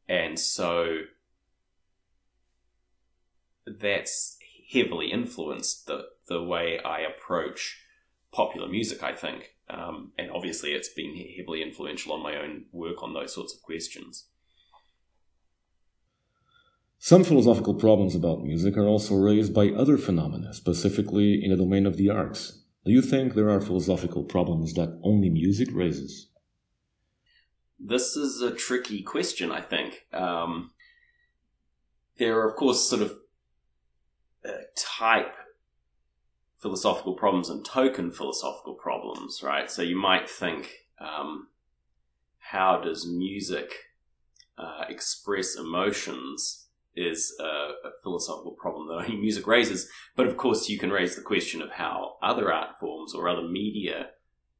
and 0.07 0.39
so 0.39 0.99
that's 3.65 4.37
heavily 4.71 5.11
influenced 5.11 5.87
the, 5.87 6.05
the 6.27 6.43
way 6.43 6.79
I 6.83 6.99
approach 6.99 7.81
popular 8.31 8.67
music, 8.67 9.03
I 9.03 9.13
think. 9.13 9.55
Um, 9.69 10.11
and 10.17 10.29
obviously, 10.31 10.71
it's 10.71 10.89
been 10.89 11.15
heavily 11.37 11.61
influential 11.61 12.13
on 12.13 12.21
my 12.21 12.35
own 12.35 12.65
work 12.71 13.01
on 13.01 13.13
those 13.13 13.33
sorts 13.33 13.53
of 13.53 13.61
questions. 13.61 14.25
Some 17.03 17.23
philosophical 17.23 17.73
problems 17.73 18.13
about 18.13 18.43
music 18.43 18.77
are 18.77 18.85
also 18.85 19.15
raised 19.15 19.55
by 19.55 19.69
other 19.69 19.97
phenomena, 19.97 20.53
specifically 20.53 21.43
in 21.43 21.49
the 21.49 21.57
domain 21.57 21.87
of 21.87 21.97
the 21.97 22.11
arts. 22.11 22.61
Do 22.85 22.91
you 22.91 23.01
think 23.01 23.33
there 23.33 23.49
are 23.49 23.59
philosophical 23.59 24.23
problems 24.23 24.75
that 24.75 24.99
only 25.01 25.27
music 25.31 25.69
raises? 25.73 26.27
This 27.79 28.15
is 28.15 28.43
a 28.43 28.53
tricky 28.53 29.01
question, 29.01 29.51
I 29.51 29.61
think. 29.61 30.05
Um, 30.13 30.73
there 32.19 32.37
are, 32.37 32.47
of 32.47 32.55
course, 32.55 32.87
sort 32.87 33.01
of 33.01 33.17
uh, 34.47 34.51
type 34.75 35.33
philosophical 36.59 37.15
problems 37.15 37.49
and 37.49 37.65
token 37.65 38.11
philosophical 38.11 38.75
problems, 38.75 39.41
right? 39.41 39.71
So 39.71 39.81
you 39.81 39.97
might 39.97 40.29
think, 40.29 40.69
um, 40.99 41.47
how 42.37 42.79
does 42.79 43.07
music 43.07 43.73
uh, 44.55 44.83
express 44.87 45.55
emotions 45.55 46.60
is 46.95 47.33
a, 47.39 47.43
a, 47.87 47.91
philosophical 48.03 48.51
problem 48.51 48.87
that 48.87 48.93
only 49.05 49.15
music 49.15 49.47
raises. 49.47 49.89
But 50.15 50.27
of 50.27 50.37
course, 50.37 50.69
you 50.69 50.77
can 50.77 50.91
raise 50.91 51.15
the 51.15 51.21
question 51.21 51.61
of 51.61 51.71
how 51.71 52.17
other 52.21 52.51
art 52.51 52.79
forms 52.79 53.13
or 53.13 53.29
other 53.29 53.47
media 53.47 54.09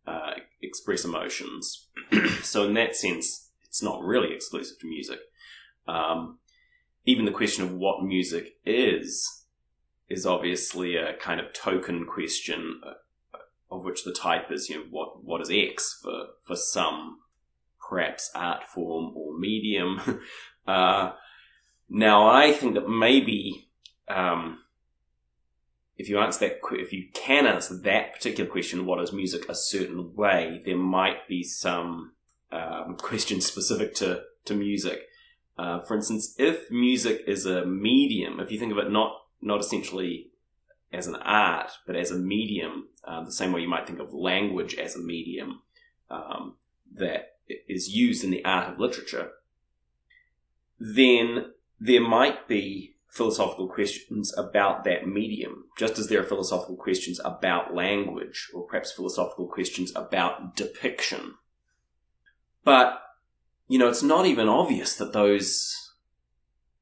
uh, 0.08 0.36
express 0.62 1.04
emotions. 1.04 1.88
so, 2.42 2.66
in 2.66 2.74
that 2.76 2.96
sense, 2.96 3.50
it's 3.64 3.84
not 3.84 4.04
really 4.04 4.34
exclusive 4.34 4.80
to 4.80 4.88
music. 4.88 5.20
Um, 5.88 6.40
even 7.06 7.26
the 7.26 7.32
question 7.32 7.64
of 7.64 7.74
what 7.74 8.04
music 8.04 8.56
is 8.66 9.46
is 10.10 10.26
obviously 10.26 10.96
a 10.98 11.14
kind 11.14 11.40
of 11.40 11.54
token 11.54 12.06
question, 12.06 12.82
uh, 12.86 12.94
of 13.70 13.84
which 13.84 14.04
the 14.04 14.14
type 14.14 14.52
is, 14.52 14.70
you 14.70 14.76
know, 14.76 14.86
what 14.90 15.24
what 15.24 15.42
is 15.42 15.50
X 15.52 16.00
for 16.02 16.28
for 16.44 16.56
some 16.56 17.20
perhaps 17.90 18.32
art 18.34 18.64
form 18.64 19.12
or 19.16 19.38
medium. 19.38 20.22
uh, 20.68 21.12
now, 21.94 22.26
I 22.26 22.54
think 22.54 22.76
that 22.76 22.88
maybe 22.88 23.68
um, 24.08 24.60
if 25.98 26.08
you 26.08 26.20
answer 26.20 26.48
that, 26.48 26.60
if 26.72 26.94
you 26.94 27.10
can 27.14 27.46
answer 27.46 27.78
that 27.80 28.14
particular 28.14 28.50
question, 28.50 28.86
what 28.86 29.04
is 29.04 29.12
music 29.12 29.50
a 29.50 29.54
certain 29.54 30.16
way, 30.16 30.62
there 30.66 30.78
might 30.78 31.28
be 31.28 31.44
some 31.44 32.14
um, 32.50 32.96
questions 33.02 33.46
specific 33.46 33.94
to 33.96 34.24
to 34.46 34.54
music. 34.54 35.02
Uh, 35.58 35.82
for 35.82 35.98
instance, 35.98 36.34
if 36.40 36.72
music 36.72 37.26
is 37.28 37.46
a 37.46 37.66
medium, 37.66 38.40
if 38.40 38.54
you 38.54 38.58
think 38.58 38.72
of 38.72 38.78
it 38.78 38.90
not 38.90 39.12
not 39.42 39.60
essentially 39.60 40.30
as 40.94 41.08
an 41.08 41.16
art, 41.18 41.72
but 41.86 41.98
as 41.98 42.10
a 42.10 42.16
medium, 42.16 42.88
uh, 43.04 43.22
the 43.26 43.34
same 43.34 43.52
way 43.52 43.60
you 43.60 43.68
might 43.68 43.86
think 43.86 44.00
of 44.00 44.14
language 44.14 44.76
as 44.76 44.96
a 44.96 45.00
medium 45.00 45.62
um, 46.10 46.56
that 46.94 47.36
is 47.68 47.90
used 47.90 48.24
in 48.24 48.32
the 48.32 48.46
art 48.46 48.72
of 48.72 48.80
literature, 48.80 49.32
then 50.80 51.52
there 51.82 52.08
might 52.08 52.48
be 52.48 52.94
philosophical 53.10 53.68
questions 53.68 54.32
about 54.38 54.84
that 54.84 55.08
medium, 55.08 55.66
just 55.78 55.98
as 55.98 56.08
there 56.08 56.22
are 56.22 56.24
philosophical 56.24 56.78
questions 56.78 57.20
about 57.26 57.74
language, 57.74 58.50
or 58.54 58.64
perhaps 58.68 58.92
philosophical 58.92 59.48
questions 59.48 59.92
about 59.96 60.56
depiction. 60.56 61.34
But, 62.64 63.02
you 63.68 63.80
know, 63.80 63.90
it's 63.90 64.04
not 64.04 64.28
even 64.28 64.48
obvious 64.48 64.96
that 64.96 65.12
those, 65.12 65.76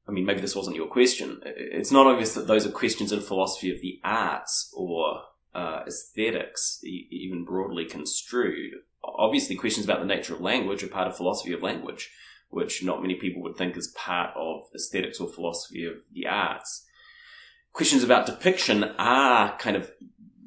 I 0.06 0.12
mean, 0.12 0.26
maybe 0.26 0.42
this 0.42 0.54
wasn't 0.54 0.76
your 0.76 0.86
question. 0.86 1.40
It's 1.44 1.90
not 1.90 2.06
obvious 2.06 2.34
that 2.34 2.46
those 2.46 2.66
are 2.66 2.70
questions 2.70 3.10
in 3.10 3.22
philosophy 3.22 3.74
of 3.74 3.80
the 3.80 4.00
arts 4.04 4.70
or 4.76 5.22
uh, 5.54 5.84
aesthetics, 5.86 6.78
even 6.84 7.46
broadly 7.46 7.86
construed. 7.86 8.74
Obviously, 9.02 9.56
questions 9.56 9.86
about 9.86 10.00
the 10.00 10.06
nature 10.06 10.34
of 10.34 10.42
language 10.42 10.82
are 10.82 10.88
part 10.88 11.08
of 11.08 11.16
philosophy 11.16 11.54
of 11.54 11.62
language 11.62 12.10
which 12.50 12.84
not 12.84 13.00
many 13.00 13.14
people 13.14 13.42
would 13.42 13.56
think 13.56 13.76
is 13.76 13.88
part 13.96 14.30
of 14.36 14.68
aesthetics 14.74 15.20
or 15.20 15.28
philosophy 15.28 15.84
of 15.84 15.94
the 16.12 16.26
arts. 16.26 16.86
Questions 17.72 18.02
about 18.02 18.26
depiction 18.26 18.84
are 18.98 19.56
kind 19.58 19.76
of, 19.76 19.90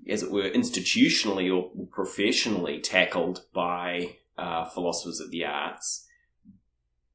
as 0.07 0.21
it 0.21 0.31
were, 0.31 0.49
institutionally 0.49 1.53
or 1.53 1.71
professionally 1.89 2.79
tackled 2.79 3.45
by 3.53 4.17
uh, 4.37 4.65
philosophers 4.65 5.19
of 5.19 5.31
the 5.31 5.45
arts, 5.45 6.05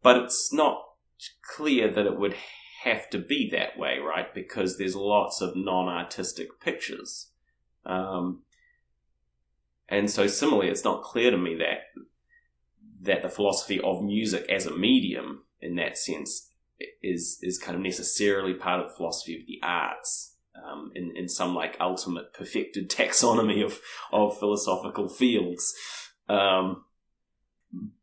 but 0.02 0.16
it's 0.16 0.52
not 0.52 0.82
clear 1.42 1.90
that 1.90 2.06
it 2.06 2.18
would 2.18 2.34
have 2.84 3.10
to 3.10 3.18
be 3.18 3.48
that 3.50 3.78
way, 3.78 3.98
right? 3.98 4.32
Because 4.32 4.78
there's 4.78 4.96
lots 4.96 5.40
of 5.40 5.56
non-artistic 5.56 6.60
pictures. 6.60 7.28
Um, 7.84 8.42
and 9.88 10.10
so 10.10 10.26
similarly, 10.26 10.68
it's 10.68 10.84
not 10.84 11.02
clear 11.02 11.30
to 11.30 11.36
me 11.36 11.56
that 11.56 11.80
that 13.00 13.22
the 13.22 13.28
philosophy 13.28 13.80
of 13.80 14.02
music 14.02 14.48
as 14.48 14.66
a 14.66 14.76
medium, 14.76 15.44
in 15.60 15.76
that 15.76 15.96
sense, 15.96 16.50
is 17.02 17.38
is 17.42 17.58
kind 17.58 17.76
of 17.76 17.82
necessarily 17.82 18.54
part 18.54 18.80
of 18.80 18.88
the 18.88 18.96
philosophy 18.96 19.38
of 19.38 19.46
the 19.46 19.60
arts. 19.62 20.34
Um, 20.54 20.90
in, 20.92 21.16
in 21.16 21.28
some 21.28 21.54
like 21.54 21.76
ultimate 21.80 22.34
perfected 22.34 22.90
taxonomy 22.90 23.64
of, 23.64 23.80
of 24.10 24.36
philosophical 24.40 25.08
fields. 25.08 25.72
Um, 26.28 26.84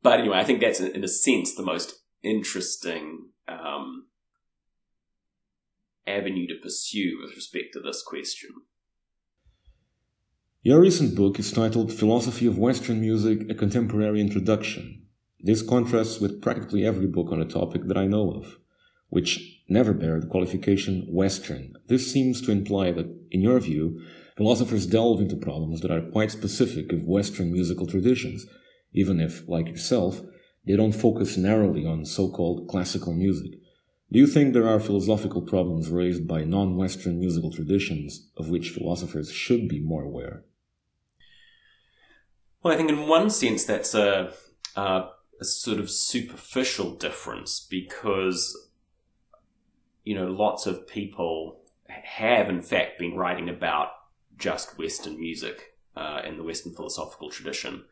but 0.01 0.19
anyway, 0.19 0.37
I 0.37 0.45
think 0.45 0.61
that's 0.61 0.79
in 0.79 1.03
a 1.03 1.07
sense 1.07 1.53
the 1.53 1.63
most 1.63 1.99
interesting 2.23 3.29
um, 3.47 4.07
avenue 6.07 6.47
to 6.47 6.55
pursue 6.61 7.19
with 7.21 7.35
respect 7.35 7.73
to 7.73 7.79
this 7.79 8.01
question. 8.01 8.51
Your 10.67 10.81
recent 10.81 11.13
book 11.13 11.37
is 11.37 11.51
titled 11.51 11.93
Philosophy 11.93 12.47
of 12.47 12.57
Western 12.57 12.99
Music 12.99 13.47
A 13.51 13.53
Contemporary 13.53 14.19
Introduction. 14.19 15.03
This 15.39 15.61
contrasts 15.61 16.19
with 16.19 16.41
practically 16.41 16.83
every 16.83 17.05
book 17.05 17.31
on 17.31 17.37
the 17.37 17.45
topic 17.45 17.83
that 17.85 17.97
I 17.99 18.07
know 18.07 18.31
of, 18.31 18.57
which 19.09 19.61
never 19.69 19.93
bear 19.93 20.19
the 20.19 20.25
qualification 20.25 21.05
Western. 21.07 21.75
This 21.85 22.11
seems 22.11 22.41
to 22.41 22.51
imply 22.51 22.91
that, 22.93 23.05
in 23.29 23.41
your 23.41 23.59
view, 23.59 24.01
philosophers 24.37 24.87
delve 24.87 25.21
into 25.21 25.35
problems 25.35 25.81
that 25.81 25.91
are 25.91 26.01
quite 26.01 26.31
specific 26.31 26.91
of 26.91 27.03
Western 27.03 27.51
musical 27.51 27.85
traditions, 27.85 28.47
even 28.91 29.19
if, 29.19 29.47
like 29.47 29.67
yourself, 29.67 30.19
they 30.65 30.75
don't 30.75 30.93
focus 30.93 31.37
narrowly 31.37 31.85
on 31.85 32.05
so 32.05 32.27
called 32.27 32.67
classical 32.67 33.13
music. 33.13 33.51
Do 34.11 34.17
you 34.17 34.25
think 34.25 34.53
there 34.53 34.67
are 34.67 34.79
philosophical 34.79 35.43
problems 35.43 35.89
raised 35.89 36.27
by 36.27 36.43
non 36.43 36.75
Western 36.75 37.19
musical 37.19 37.51
traditions 37.51 38.31
of 38.35 38.49
which 38.49 38.71
philosophers 38.71 39.31
should 39.31 39.67
be 39.69 39.79
more 39.79 40.01
aware? 40.01 40.43
Well, 42.65 42.73
I 42.73 42.77
think 42.77 42.89
in 42.89 43.07
one 43.07 43.29
sense 43.29 43.63
that's 43.63 43.93
a, 43.93 44.33
a, 44.75 45.09
a 45.39 45.45
sort 45.45 45.79
of 45.79 45.91
superficial 45.91 46.95
difference 46.95 47.59
because, 47.59 48.69
you 50.03 50.15
know, 50.15 50.25
lots 50.25 50.65
of 50.65 50.87
people 50.87 51.59
have 51.87 52.49
in 52.49 52.63
fact 52.63 52.97
been 52.97 53.15
writing 53.15 53.49
about 53.49 53.89
just 54.39 54.79
Western 54.79 55.19
music 55.19 55.75
uh, 55.95 56.21
in 56.25 56.37
the 56.37 56.43
Western 56.43 56.73
philosophical 56.73 57.29
tradition. 57.29 57.85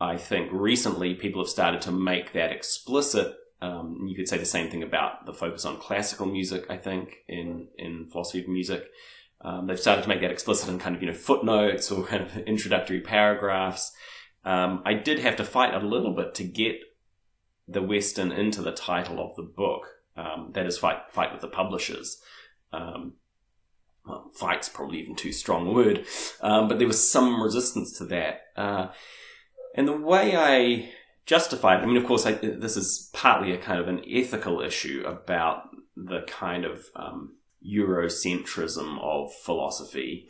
I 0.00 0.16
think 0.16 0.50
recently 0.50 1.14
people 1.14 1.40
have 1.40 1.48
started 1.48 1.80
to 1.82 1.92
make 1.92 2.32
that 2.32 2.50
explicit. 2.50 3.36
Um, 3.62 4.04
you 4.08 4.16
could 4.16 4.28
say 4.28 4.36
the 4.36 4.44
same 4.44 4.68
thing 4.68 4.82
about 4.82 5.26
the 5.26 5.32
focus 5.32 5.64
on 5.64 5.76
classical 5.76 6.26
music, 6.26 6.66
I 6.68 6.76
think, 6.76 7.18
in, 7.28 7.68
in 7.78 8.06
philosophy 8.06 8.40
of 8.40 8.48
music. 8.48 8.90
Um, 9.40 9.66
they've 9.66 9.78
started 9.78 10.02
to 10.02 10.08
make 10.08 10.20
that 10.20 10.30
explicit 10.30 10.68
in 10.68 10.78
kind 10.78 10.96
of, 10.96 11.02
you 11.02 11.08
know, 11.08 11.14
footnotes 11.14 11.90
or 11.90 12.04
kind 12.04 12.22
of 12.22 12.36
introductory 12.38 13.00
paragraphs. 13.00 13.92
Um, 14.44 14.82
I 14.84 14.94
did 14.94 15.20
have 15.20 15.36
to 15.36 15.44
fight 15.44 15.74
a 15.74 15.86
little 15.86 16.14
bit 16.14 16.34
to 16.36 16.44
get 16.44 16.80
the 17.66 17.82
Western 17.82 18.32
into 18.32 18.62
the 18.62 18.72
title 18.72 19.20
of 19.20 19.36
the 19.36 19.42
book. 19.42 19.86
Um, 20.16 20.50
that 20.54 20.66
is, 20.66 20.78
fight 20.78 20.98
fight 21.10 21.32
with 21.32 21.42
the 21.42 21.48
publishers. 21.48 22.20
Um, 22.72 23.14
well, 24.04 24.30
fight's 24.34 24.68
probably 24.68 24.98
even 25.00 25.14
too 25.14 25.32
strong 25.32 25.68
a 25.68 25.72
word, 25.72 26.06
um, 26.40 26.66
but 26.66 26.78
there 26.78 26.88
was 26.88 27.10
some 27.10 27.42
resistance 27.42 27.96
to 27.98 28.04
that. 28.06 28.40
Uh, 28.56 28.88
and 29.76 29.86
the 29.86 29.96
way 29.96 30.34
I 30.34 30.90
justified, 31.26 31.80
I 31.80 31.86
mean, 31.86 31.98
of 31.98 32.06
course, 32.06 32.26
I, 32.26 32.32
this 32.32 32.76
is 32.76 33.10
partly 33.12 33.52
a 33.52 33.58
kind 33.58 33.78
of 33.78 33.86
an 33.86 34.02
ethical 34.08 34.60
issue 34.60 35.04
about 35.06 35.68
the 35.94 36.22
kind 36.22 36.64
of 36.64 36.86
um, 36.96 37.36
Eurocentrism 37.66 38.98
of 39.00 39.32
philosophy. 39.34 40.28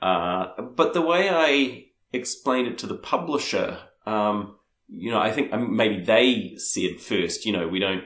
Uh, 0.00 0.60
but 0.76 0.94
the 0.94 1.02
way 1.02 1.28
I 1.28 1.86
explained 2.12 2.68
it 2.68 2.78
to 2.78 2.86
the 2.86 2.94
publisher, 2.94 3.78
um, 4.06 4.56
you 4.88 5.10
know, 5.10 5.18
I 5.18 5.30
think 5.30 5.52
maybe 5.52 6.02
they 6.02 6.54
said 6.56 7.00
first, 7.00 7.44
you 7.44 7.52
know, 7.52 7.68
we 7.68 7.78
don't, 7.78 8.04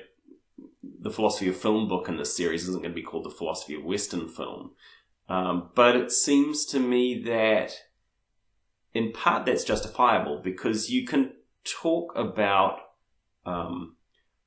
the 0.83 1.11
philosophy 1.11 1.49
of 1.49 1.57
film 1.57 1.89
book 1.89 2.09
in 2.09 2.17
this 2.17 2.37
series 2.37 2.63
isn't 2.69 2.83
going 2.83 2.93
to 2.93 2.95
be 2.95 3.03
called 3.03 3.25
the 3.25 3.31
philosophy 3.31 3.75
of 3.75 3.85
Western 3.85 4.29
film. 4.29 4.73
Um, 5.29 5.71
but 5.75 5.97
it 5.97 6.11
seems 6.13 6.65
to 6.67 6.81
me 6.81 7.23
that 7.25 7.73
in 8.95 9.13
part 9.13 9.47
that's 9.47 9.65
justifiable 9.65 10.41
because 10.43 10.91
you 10.91 11.07
can 11.07 11.33
talk 11.65 12.13
about 12.17 12.81
um, 13.47 13.97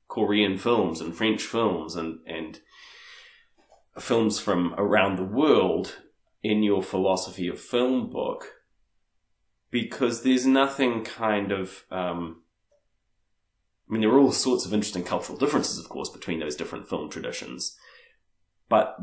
Korean 0.08 0.58
films 0.58 1.00
and 1.00 1.14
French 1.14 1.42
films 1.42 1.96
and, 1.96 2.20
and 2.26 2.60
films 3.98 4.38
from 4.38 4.74
around 4.76 5.16
the 5.16 5.24
world 5.24 5.96
in 6.42 6.62
your 6.62 6.82
philosophy 6.82 7.48
of 7.48 7.60
film 7.60 8.10
book 8.10 8.52
because 9.70 10.22
there's 10.22 10.46
nothing 10.46 11.02
kind 11.04 11.52
of 11.52 11.84
um, 11.90 12.42
I 13.88 13.92
mean, 13.92 14.00
there 14.00 14.10
are 14.10 14.18
all 14.18 14.32
sorts 14.32 14.66
of 14.66 14.74
interesting 14.74 15.04
cultural 15.04 15.38
differences, 15.38 15.78
of 15.78 15.88
course, 15.88 16.08
between 16.08 16.40
those 16.40 16.56
different 16.56 16.88
film 16.88 17.08
traditions. 17.08 17.76
But 18.68 18.96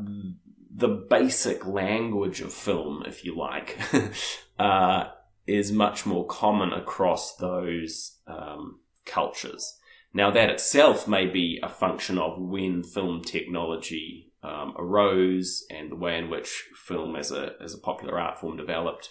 the 0.69 0.89
basic 0.89 1.65
language 1.65 2.41
of 2.41 2.51
film, 2.51 3.03
if 3.05 3.23
you 3.23 3.37
like, 3.37 3.79
uh, 4.59 5.05
is 5.47 5.71
much 5.71 6.05
more 6.05 6.25
common 6.27 6.73
across 6.73 7.35
those 7.37 8.17
um, 8.27 8.79
cultures. 9.05 9.77
Now, 10.13 10.31
that 10.31 10.49
itself 10.49 11.07
may 11.07 11.27
be 11.27 11.59
a 11.63 11.69
function 11.69 12.17
of 12.17 12.39
when 12.39 12.83
film 12.83 13.21
technology 13.21 14.32
um, 14.43 14.73
arose 14.77 15.65
and 15.69 15.89
the 15.89 15.95
way 15.95 16.17
in 16.17 16.29
which 16.29 16.65
film 16.75 17.15
as 17.15 17.31
a, 17.31 17.53
as 17.61 17.73
a 17.73 17.79
popular 17.79 18.19
art 18.19 18.39
form 18.39 18.57
developed. 18.57 19.09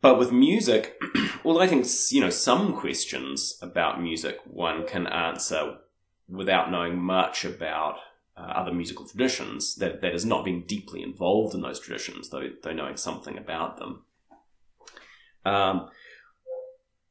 But 0.00 0.18
with 0.18 0.32
music, 0.32 0.96
well, 1.44 1.60
I 1.60 1.66
think, 1.66 1.86
you 2.10 2.20
know, 2.20 2.30
some 2.30 2.74
questions 2.74 3.58
about 3.60 4.00
music 4.00 4.38
one 4.44 4.86
can 4.86 5.06
answer 5.06 5.78
without 6.28 6.70
knowing 6.70 6.98
much 6.98 7.44
about 7.44 7.96
uh, 8.36 8.40
other 8.40 8.72
musical 8.72 9.06
traditions, 9.06 9.76
that, 9.76 10.02
that 10.02 10.14
is 10.14 10.26
not 10.26 10.44
being 10.44 10.64
deeply 10.66 11.02
involved 11.02 11.54
in 11.54 11.62
those 11.62 11.80
traditions, 11.80 12.28
though, 12.28 12.50
though 12.62 12.72
knowing 12.72 12.96
something 12.96 13.38
about 13.38 13.78
them. 13.78 14.04
Um, 15.44 15.88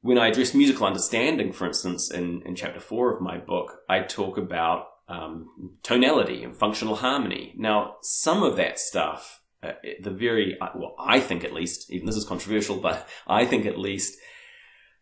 when 0.01 0.19
I 0.19 0.27
address 0.27 0.53
musical 0.53 0.85
understanding, 0.85 1.51
for 1.51 1.65
instance, 1.65 2.11
in, 2.11 2.43
in 2.43 2.55
chapter 2.55 2.79
four 2.79 3.11
of 3.11 3.21
my 3.21 3.37
book, 3.37 3.79
I 3.89 4.01
talk 4.01 4.37
about 4.37 4.87
um, 5.07 5.77
tonality 5.83 6.43
and 6.43 6.55
functional 6.55 6.95
harmony. 6.95 7.53
Now, 7.57 7.97
some 8.01 8.43
of 8.43 8.55
that 8.57 8.79
stuff, 8.79 9.41
uh, 9.61 9.73
the 10.01 10.11
very, 10.11 10.59
uh, 10.59 10.69
well, 10.75 10.95
I 10.99 11.19
think 11.19 11.43
at 11.43 11.53
least, 11.53 11.91
even 11.91 12.05
this 12.05 12.15
is 12.15 12.25
controversial, 12.25 12.77
but 12.77 13.07
I 13.27 13.45
think 13.45 13.65
at 13.65 13.79
least 13.79 14.17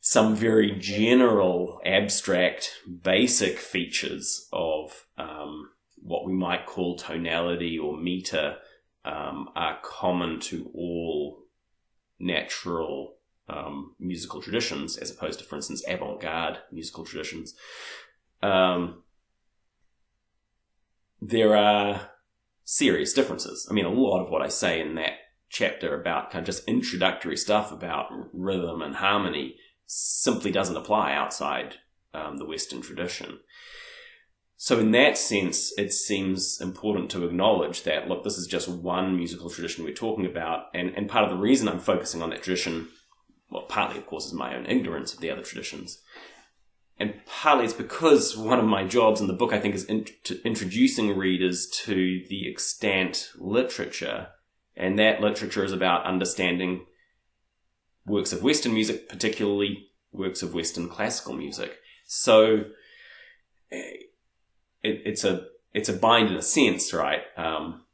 some 0.01 0.35
very 0.35 0.71
general, 0.77 1.79
abstract, 1.85 2.73
basic 3.03 3.57
features 3.57 4.49
of 4.51 5.05
um, 5.17 5.69
what 5.95 6.25
we 6.25 6.33
might 6.33 6.65
call 6.65 6.97
tonality 6.97 7.79
or 7.79 7.97
meter 7.97 8.57
um, 9.05 9.49
are 9.55 9.79
common 9.81 10.41
to 10.41 10.69
all 10.73 11.45
natural 12.19 13.15
um, 13.47 13.95
musical 13.99 14.41
traditions, 14.41 14.97
as 14.97 15.11
opposed 15.11 15.39
to, 15.39 15.45
for 15.45 15.55
instance, 15.55 15.83
avant 15.87 16.19
garde 16.21 16.59
musical 16.71 17.05
traditions. 17.05 17.55
Um, 18.41 19.02
there 21.27 21.55
are 21.55 22.09
serious 22.65 23.13
differences. 23.13 23.67
I 23.69 23.73
mean, 23.73 23.85
a 23.85 23.89
lot 23.89 24.21
of 24.21 24.29
what 24.29 24.41
I 24.41 24.47
say 24.47 24.81
in 24.81 24.95
that 24.95 25.13
chapter 25.49 25.99
about 25.99 26.31
kind 26.31 26.41
of 26.41 26.45
just 26.45 26.67
introductory 26.67 27.37
stuff 27.37 27.71
about 27.71 28.07
rhythm 28.33 28.81
and 28.81 28.95
harmony 28.95 29.55
simply 29.85 30.51
doesn't 30.51 30.77
apply 30.77 31.13
outside 31.13 31.75
um, 32.13 32.37
the 32.37 32.45
Western 32.45 32.81
tradition. 32.81 33.39
So, 34.57 34.79
in 34.79 34.91
that 34.91 35.17
sense, 35.17 35.73
it 35.77 35.91
seems 35.91 36.59
important 36.61 37.09
to 37.11 37.25
acknowledge 37.25 37.83
that, 37.83 38.07
look, 38.07 38.23
this 38.23 38.37
is 38.37 38.47
just 38.47 38.69
one 38.69 39.17
musical 39.17 39.49
tradition 39.49 39.83
we're 39.83 39.93
talking 39.93 40.25
about. 40.25 40.67
And, 40.73 40.95
and 40.95 41.09
part 41.09 41.25
of 41.25 41.29
the 41.29 41.41
reason 41.41 41.67
I'm 41.67 41.79
focusing 41.79 42.21
on 42.21 42.29
that 42.29 42.43
tradition 42.43 42.87
well, 43.53 43.63
partly, 43.63 43.99
of 43.99 44.07
course, 44.07 44.25
is 44.25 44.33
my 44.33 44.55
own 44.55 44.65
ignorance 44.65 45.13
of 45.13 45.19
the 45.19 45.29
other 45.29 45.43
traditions. 45.43 46.01
And 46.99 47.15
partly 47.25 47.65
it's 47.65 47.73
because 47.73 48.37
one 48.37 48.59
of 48.59 48.65
my 48.65 48.83
jobs 48.83 49.19
in 49.19 49.27
the 49.27 49.33
book, 49.33 49.51
I 49.51 49.59
think, 49.59 49.75
is 49.75 49.85
in, 49.85 50.05
introducing 50.45 51.17
readers 51.17 51.67
to 51.85 52.23
the 52.29 52.49
extant 52.49 53.31
literature. 53.37 54.27
And 54.75 54.97
that 54.99 55.21
literature 55.21 55.63
is 55.63 55.71
about 55.71 56.05
understanding 56.05 56.85
works 58.05 58.31
of 58.31 58.43
Western 58.43 58.73
music, 58.73 59.09
particularly 59.09 59.89
works 60.11 60.43
of 60.43 60.53
Western 60.53 60.87
classical 60.87 61.33
music. 61.33 61.79
So 62.05 62.65
it, 63.69 64.07
it's 64.83 65.23
a 65.23 65.47
it's 65.73 65.89
a 65.89 65.93
bind 65.93 66.29
in 66.29 66.35
a 66.35 66.41
sense, 66.41 66.93
right? 66.93 67.21
Um, 67.35 67.85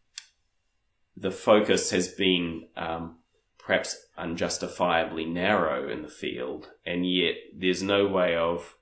the 1.15 1.31
focus 1.31 1.91
has 1.91 2.09
been 2.09 2.67
um, 2.75 3.19
perhaps 3.57 3.95
unjustifiably 4.17 5.25
narrow 5.25 5.89
in 5.89 6.01
the 6.01 6.09
field, 6.09 6.69
and 6.85 7.09
yet 7.09 7.35
there's 7.55 7.81
no 7.81 8.05
way 8.07 8.35
of, 8.35 8.75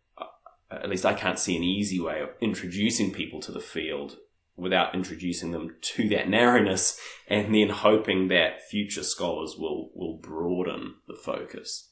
at 0.70 0.90
least 0.90 1.06
I 1.06 1.14
can't 1.14 1.40
see 1.40 1.56
an 1.56 1.64
easy 1.64 2.00
way 2.00 2.22
of 2.22 2.34
introducing 2.42 3.12
people 3.12 3.40
to 3.42 3.52
the 3.52 3.60
field 3.60 4.18
without 4.56 4.96
introducing 4.96 5.52
them 5.52 5.76
to 5.80 6.10
that 6.10 6.28
narrowness 6.28 7.00
and 7.28 7.54
then 7.54 7.70
hoping 7.70 8.28
that 8.28 8.68
future 8.68 9.04
scholars 9.04 9.56
will, 9.58 9.92
will 9.94 10.18
broaden 10.18 10.96
the 11.08 11.16
focus. 11.16 11.92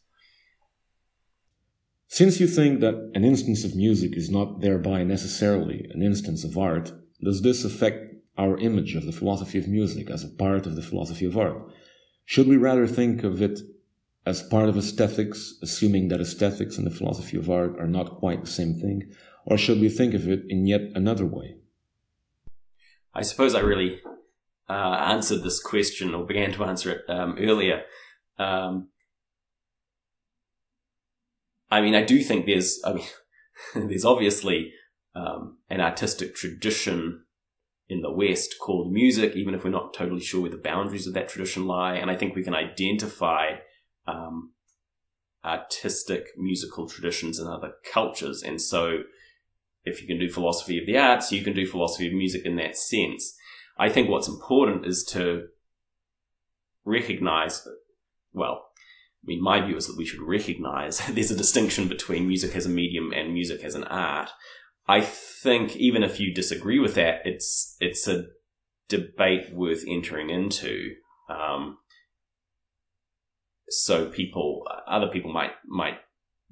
Since 2.08 2.40
you 2.40 2.48
think 2.48 2.80
that 2.80 3.12
an 3.14 3.24
instance 3.24 3.64
of 3.64 3.76
music 3.76 4.16
is 4.16 4.30
not 4.30 4.62
thereby 4.62 5.04
necessarily 5.04 5.90
an 5.94 6.02
instance 6.02 6.44
of 6.44 6.58
art, 6.58 6.92
does 7.24 7.42
this 7.42 7.64
affect 7.64 8.14
our 8.38 8.58
image 8.58 8.96
of 8.96 9.06
the 9.06 9.12
philosophy 9.12 9.58
of 9.58 9.68
music 9.68 10.10
as 10.10 10.24
a 10.24 10.30
part 10.30 10.66
of 10.66 10.76
the 10.76 10.82
philosophy 10.82 11.26
of 11.26 11.38
art? 11.38 11.58
Should 12.26 12.48
we 12.48 12.58
rather 12.58 12.88
think 12.88 13.24
of 13.24 13.42
it 13.42 13.60
as 14.26 14.42
part 14.42 14.70
of 14.70 14.78
aesthetics, 14.78 15.54
assuming 15.62 16.08
that 16.08 16.20
aesthetics 16.20 16.78
and 16.78 16.88
the 16.88 16.92
philosophy 16.92 17.38
of 17.38 17.50
art 17.50 17.80
are 17.80 17.88
not 17.88 18.18
quite 18.18 18.42
the 18.42 18.50
same 18.50 18.74
thing? 18.74 19.12
Or 19.46 19.58
should 19.58 19.80
we 19.80 19.90
think 19.90 20.14
of 20.14 20.28
it 20.28 20.44
in 20.50 20.66
yet 20.66 20.82
another 20.96 21.26
way? 21.26 21.58
I 23.14 23.22
suppose 23.22 23.54
I 23.54 23.60
really 23.60 24.02
uh, 24.68 24.74
answered 24.74 25.44
this 25.44 25.62
question 25.62 26.16
or 26.16 26.26
began 26.26 26.52
to 26.54 26.64
answer 26.64 26.92
it 26.92 27.10
um, 27.10 27.38
earlier. 27.40 27.84
Um, 28.40 28.90
I 31.70 31.82
mean, 31.82 31.94
I 31.94 32.04
do 32.04 32.22
think 32.22 32.46
there's, 32.46 32.82
I 32.84 32.94
mean, 32.94 33.06
there's 33.76 34.06
obviously 34.06 34.74
um, 35.14 35.60
an 35.70 35.82
artistic 35.82 36.36
tradition 36.36 37.22
in 37.88 38.02
the 38.02 38.12
West 38.12 38.56
called 38.60 38.92
music, 38.92 39.36
even 39.36 39.54
if 39.54 39.64
we're 39.64 39.70
not 39.70 39.94
totally 39.94 40.22
sure 40.22 40.42
where 40.42 40.50
the 40.50 40.58
boundaries 40.58 41.06
of 41.06 41.14
that 41.14 41.30
tradition 41.30 41.68
lie. 41.68 41.94
And 41.94 42.10
I 42.10 42.16
think 42.16 42.36
we 42.36 42.44
can 42.44 42.56
identify 42.56 43.58
um, 44.08 44.52
artistic 45.44 46.28
musical 46.38 46.88
traditions 46.88 47.40
in 47.40 47.48
other 47.48 47.74
cultures. 47.92 48.42
And 48.44 48.62
so, 48.62 49.00
if 49.84 50.02
you 50.02 50.08
can 50.08 50.20
do 50.20 50.30
philosophy 50.30 50.80
of 50.80 50.88
the 50.88 50.98
arts, 50.98 51.32
you 51.32 51.44
can 51.44 51.54
do 51.54 51.68
philosophy 51.68 52.08
of 52.08 52.14
music 52.14 52.46
in 52.46 52.56
that 52.56 52.76
sense. 52.76 53.36
I 53.78 53.90
think 53.90 54.10
what's 54.10 54.28
important 54.28 54.86
is 54.86 55.04
to 55.12 55.48
recognize, 56.86 57.68
well, 58.34 58.70
I 59.24 59.28
mean, 59.28 59.44
my 59.44 59.66
view 59.66 59.76
is 59.76 59.88
that 59.88 59.98
we 59.98 60.06
should 60.06 60.22
recognize 60.22 61.00
there's 61.10 61.32
a 61.32 61.38
distinction 61.38 61.88
between 61.88 62.28
music 62.28 62.56
as 62.56 62.66
a 62.66 62.70
medium 62.70 63.12
and 63.14 63.34
music 63.34 63.64
as 63.64 63.76
an 63.76 63.84
art. 63.86 64.30
I 64.88 65.02
think 65.02 65.76
even 65.76 66.04
if 66.04 66.20
you 66.20 66.34
disagree 66.34 66.80
with 66.80 66.94
that, 66.96 67.22
it's 67.26 67.76
it's 67.80 68.08
a 68.08 68.26
debate 68.88 69.52
worth 69.52 69.84
entering 69.88 70.30
into. 70.30 70.92
Um, 71.28 71.80
so 73.70 74.10
people, 74.10 74.68
other 74.88 75.08
people 75.08 75.32
might 75.32 75.52
might 75.66 76.00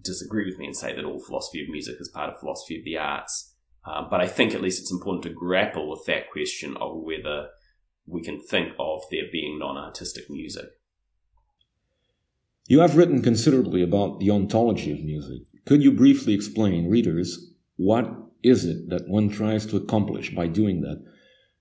disagree 0.02 0.46
with 0.46 0.58
me 0.58 0.66
and 0.66 0.76
say 0.76 0.94
that 0.96 1.06
all 1.06 1.24
philosophy 1.24 1.62
of 1.64 1.70
music 1.70 1.96
is 2.00 2.10
part 2.10 2.30
of 2.30 2.40
philosophy 2.40 2.78
of 2.78 2.86
the 2.86 2.98
arts. 2.98 3.56
Uh, 3.86 4.04
but 4.10 4.22
I 4.22 4.28
think 4.28 4.54
at 4.54 4.62
least 4.62 4.82
it's 4.82 4.92
important 4.92 5.24
to 5.24 5.30
grapple 5.30 5.90
with 5.90 6.06
that 6.06 6.32
question 6.32 6.76
of 6.78 6.98
whether 7.04 7.50
we 8.06 8.22
can 8.22 8.42
think 8.42 8.74
of 8.80 9.02
there 9.12 9.24
being 9.32 9.60
non-artistic 9.60 10.30
music. 10.30 10.66
You 12.68 12.80
have 12.80 12.96
written 12.96 13.22
considerably 13.22 13.84
about 13.84 14.20
the 14.20 14.32
ontology 14.32 14.92
of 14.92 15.04
music. 15.04 15.44
Could 15.66 15.84
you 15.84 15.92
briefly 15.92 16.34
explain 16.34 16.90
readers 16.90 17.54
what 17.76 18.10
is 18.42 18.66
it 18.66 18.90
that 18.90 19.08
one 19.08 19.30
tries 19.30 19.66
to 19.68 19.78
accomplish 19.78 20.34
by 20.34 20.48
doing 20.48 20.82
that? 20.82 21.04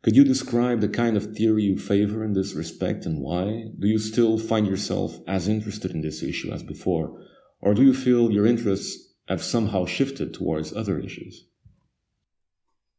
Could 0.02 0.16
you 0.16 0.24
describe 0.24 0.80
the 0.80 0.88
kind 0.88 1.16
of 1.16 1.36
theory 1.36 1.62
you 1.62 1.78
favor 1.78 2.24
in 2.24 2.32
this 2.32 2.54
respect 2.54 3.06
and 3.06 3.20
why? 3.20 3.66
Do 3.78 3.86
you 3.86 3.98
still 3.98 4.36
find 4.36 4.66
yourself 4.66 5.16
as 5.28 5.46
interested 5.46 5.92
in 5.92 6.00
this 6.00 6.24
issue 6.24 6.52
as 6.52 6.64
before? 6.64 7.20
Or 7.60 7.72
do 7.72 7.82
you 7.82 7.94
feel 7.94 8.32
your 8.32 8.44
interests 8.44 9.14
have 9.28 9.44
somehow 9.44 9.86
shifted 9.86 10.34
towards 10.34 10.74
other 10.74 10.98
issues? 10.98 11.46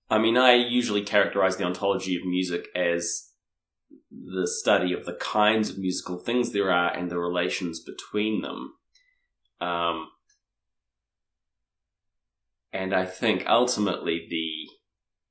I 0.10 0.18
mean, 0.18 0.38
I 0.38 0.54
usually 0.54 1.02
characterize 1.02 1.58
the 1.58 1.66
ontology 1.66 2.16
of 2.16 2.26
music 2.26 2.68
as 2.74 3.32
the 4.10 4.48
study 4.48 4.94
of 4.94 5.06
the 5.06 5.16
kinds 5.16 5.70
of 5.70 5.78
musical 5.78 6.18
things 6.18 6.54
there 6.54 6.72
are 6.72 6.96
and 6.96 7.12
the 7.12 7.20
relations 7.20 7.82
between 7.82 8.42
them. 8.42 8.76
Um, 9.60 10.08
and 12.72 12.94
I 12.94 13.06
think 13.06 13.44
ultimately 13.48 14.26
the 14.30 14.62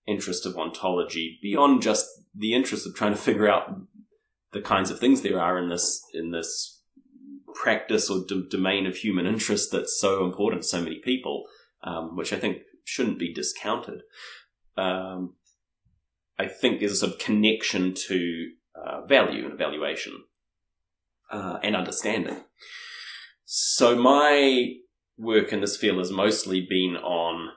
interest 0.06 0.46
of 0.46 0.56
ontology 0.56 1.38
beyond 1.42 1.82
just 1.82 2.06
the 2.34 2.54
interest 2.54 2.86
of 2.86 2.94
trying 2.94 3.12
to 3.12 3.18
figure 3.18 3.48
out 3.48 3.76
the 4.52 4.60
kinds 4.60 4.90
of 4.90 4.98
things 4.98 5.22
there 5.22 5.40
are 5.40 5.58
in 5.58 5.68
this 5.68 6.02
in 6.12 6.30
this 6.30 6.82
practice 7.54 8.10
or 8.10 8.24
d- 8.26 8.46
domain 8.50 8.86
of 8.86 8.96
human 8.96 9.26
interest 9.26 9.70
that's 9.72 9.98
so 9.98 10.24
important 10.24 10.62
to 10.62 10.68
so 10.68 10.80
many 10.80 10.96
people, 10.96 11.44
um, 11.84 12.16
which 12.16 12.32
I 12.32 12.38
think 12.38 12.58
shouldn't 12.84 13.18
be 13.18 13.32
discounted. 13.32 14.02
Um, 14.76 15.34
I 16.38 16.46
think 16.46 16.80
there's 16.80 16.92
a 16.92 16.96
sort 16.96 17.12
of 17.12 17.18
connection 17.18 17.94
to 18.08 18.50
uh, 18.74 19.06
value 19.06 19.44
and 19.44 19.52
evaluation 19.52 20.24
uh, 21.30 21.58
and 21.62 21.76
understanding. 21.76 22.44
So 23.44 23.94
my 23.96 24.74
work 25.18 25.52
in 25.52 25.60
this 25.60 25.76
field 25.76 25.98
has 25.98 26.10
mostly 26.10 26.66
been 26.68 26.96
on 26.96 27.50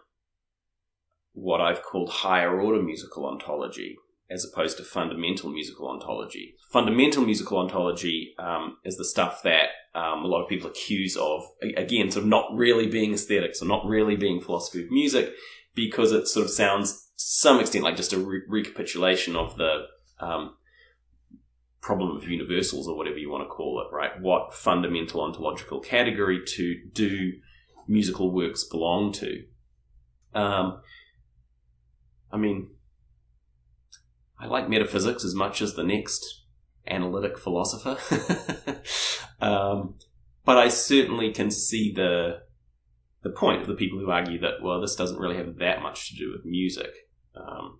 what 1.36 1.62
I've 1.62 1.84
called 1.84 2.10
higher 2.10 2.60
order 2.60 2.82
musical 2.82 3.26
ontology, 3.28 3.98
as 4.30 4.44
opposed 4.44 4.78
to 4.78 4.84
fundamental 4.84 5.52
musical 5.52 5.88
ontology. 5.88 6.56
Fundamental 6.72 7.24
musical 7.24 7.60
ontology 7.60 8.34
um, 8.40 8.78
is 8.84 8.98
the 8.98 9.06
stuff 9.06 9.44
that 9.44 9.68
um, 9.94 10.24
a 10.24 10.28
lot 10.28 10.42
of 10.42 10.50
people 10.50 10.70
accuse 10.70 11.16
of, 11.16 11.44
again, 11.62 12.10
sort 12.10 12.24
of 12.24 12.30
not 12.30 12.46
really 12.54 12.88
being 12.88 13.14
aesthetics 13.14 13.62
or 13.62 13.66
not 13.66 13.86
really 13.86 14.16
being 14.16 14.42
philosophy 14.42 14.84
of 14.84 14.90
music, 14.90 15.34
because 15.76 16.12
it 16.12 16.28
sort 16.28 16.46
of 16.46 16.52
sounds 16.52 16.94
to 16.94 17.02
some 17.18 17.60
extent 17.60 17.84
like 17.84 17.98
just 17.98 18.14
a 18.14 18.18
re- 18.18 18.42
recapitulation 18.48 19.36
of 19.36 19.58
the 19.58 19.86
um, 20.20 20.56
problem 21.82 22.18
of 22.18 22.28
universals 22.28 22.88
or 22.88 22.98
whatever 22.98 23.18
you 23.18 23.30
want 23.30 23.44
to 23.44 23.50
call 23.50 23.80
it, 23.82 23.94
right? 23.94 24.20
What 24.20 24.54
fundamental 24.54 25.22
ontological 25.22 25.82
category 25.82 26.42
to 26.46 26.76
do 26.94 27.34
musical 27.88 28.32
works 28.32 28.64
belong 28.64 29.12
to? 29.14 29.44
Um, 30.34 30.82
I 32.32 32.38
mean, 32.38 32.70
I 34.40 34.48
like 34.48 34.70
metaphysics 34.70 35.24
as 35.24 35.34
much 35.34 35.62
as 35.62 35.74
the 35.74 35.84
next 35.84 36.44
analytic 36.88 37.38
philosopher. 37.38 37.98
um, 39.42 39.96
but 40.44 40.58
I 40.58 40.70
certainly 40.70 41.32
can 41.32 41.52
see 41.52 41.92
the 41.94 42.44
the 43.24 43.32
point 43.32 43.62
of 43.62 43.68
the 43.68 43.74
people 43.74 43.98
who 43.98 44.12
argue 44.12 44.40
that 44.40 44.62
well, 44.62 44.80
this 44.80 44.96
doesn't 44.96 45.20
really 45.20 45.38
have 45.38 45.58
that 45.58 45.82
much 45.82 46.10
to 46.10 46.16
do 46.16 46.32
with 46.32 46.46
music. 46.46 46.92
Um, 47.36 47.80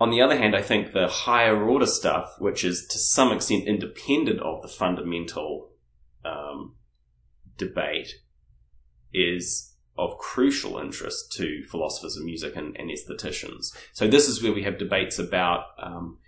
on 0.00 0.10
the 0.10 0.20
other 0.20 0.36
hand, 0.36 0.56
I 0.56 0.62
think 0.62 0.92
the 0.92 1.06
higher 1.06 1.62
order 1.62 1.86
stuff, 1.86 2.34
which 2.40 2.64
is 2.64 2.88
to 2.88 2.98
some 2.98 3.30
extent 3.30 3.68
independent 3.68 4.40
of 4.40 4.60
the 4.60 4.66
fundamental 4.66 5.70
um, 6.24 6.74
debate, 7.56 8.16
is 9.14 9.71
of 9.96 10.16
crucial 10.18 10.78
interest 10.78 11.32
to 11.32 11.62
philosophers 11.70 12.16
of 12.16 12.24
music 12.24 12.56
and, 12.56 12.76
and 12.76 12.90
aestheticians. 12.90 13.76
So 13.92 14.08
this 14.08 14.28
is 14.28 14.42
where 14.42 14.52
we 14.52 14.62
have 14.62 14.78
debates 14.78 15.18
about, 15.18 15.66
um, 15.78 16.18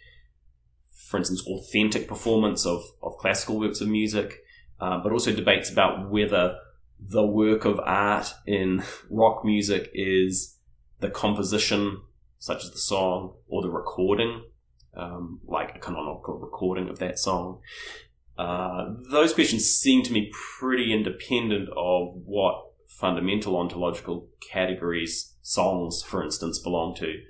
for 0.92 1.16
instance, 1.16 1.46
authentic 1.46 2.06
performance 2.06 2.66
of, 2.66 2.82
of 3.02 3.16
classical 3.18 3.58
works 3.58 3.80
of 3.80 3.88
music, 3.88 4.44
uh, 4.80 4.98
but 5.02 5.12
also 5.12 5.32
debates 5.32 5.70
about 5.70 6.10
whether 6.10 6.56
the 7.00 7.24
work 7.24 7.64
of 7.64 7.80
art 7.80 8.34
in 8.46 8.82
rock 9.10 9.44
music 9.44 9.90
is 9.94 10.58
the 11.00 11.10
composition, 11.10 12.02
such 12.38 12.64
as 12.64 12.70
the 12.70 12.78
song, 12.78 13.34
or 13.48 13.62
the 13.62 13.70
recording, 13.70 14.44
um, 14.94 15.40
like 15.46 15.74
a 15.74 15.78
canonical 15.78 16.38
recording 16.38 16.88
of 16.88 16.98
that 16.98 17.18
song. 17.18 17.60
Uh, 18.36 18.94
those 19.10 19.32
questions 19.32 19.64
seem 19.64 20.02
to 20.02 20.12
me 20.12 20.30
pretty 20.58 20.92
independent 20.92 21.68
of 21.76 22.14
what 22.24 22.63
fundamental 22.86 23.56
ontological 23.56 24.28
categories 24.40 25.34
songs, 25.42 26.02
for 26.02 26.22
instance, 26.22 26.58
belong 26.58 26.94
to. 26.96 27.20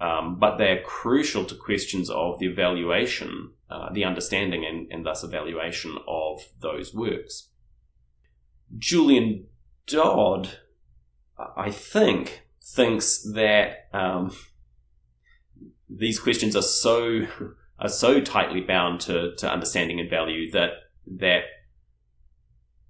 Um, 0.00 0.38
but 0.38 0.58
they're 0.58 0.82
crucial 0.82 1.44
to 1.46 1.54
questions 1.54 2.10
of 2.10 2.38
the 2.38 2.46
evaluation, 2.46 3.52
uh, 3.70 3.92
the 3.92 4.04
understanding, 4.04 4.64
and, 4.64 4.90
and 4.90 5.06
thus 5.06 5.22
evaluation 5.22 5.96
of 6.06 6.42
those 6.60 6.92
works. 6.92 7.48
Julian 8.76 9.46
Dodd, 9.86 10.58
I 11.56 11.70
think, 11.70 12.42
thinks 12.60 13.22
that 13.34 13.88
um, 13.92 14.34
these 15.88 16.18
questions 16.18 16.56
are 16.56 16.62
so 16.62 17.26
are 17.78 17.88
so 17.88 18.20
tightly 18.20 18.60
bound 18.60 19.00
to, 19.00 19.34
to 19.36 19.50
understanding 19.50 19.98
and 19.98 20.08
value 20.08 20.50
that 20.52 20.70
that 21.06 21.42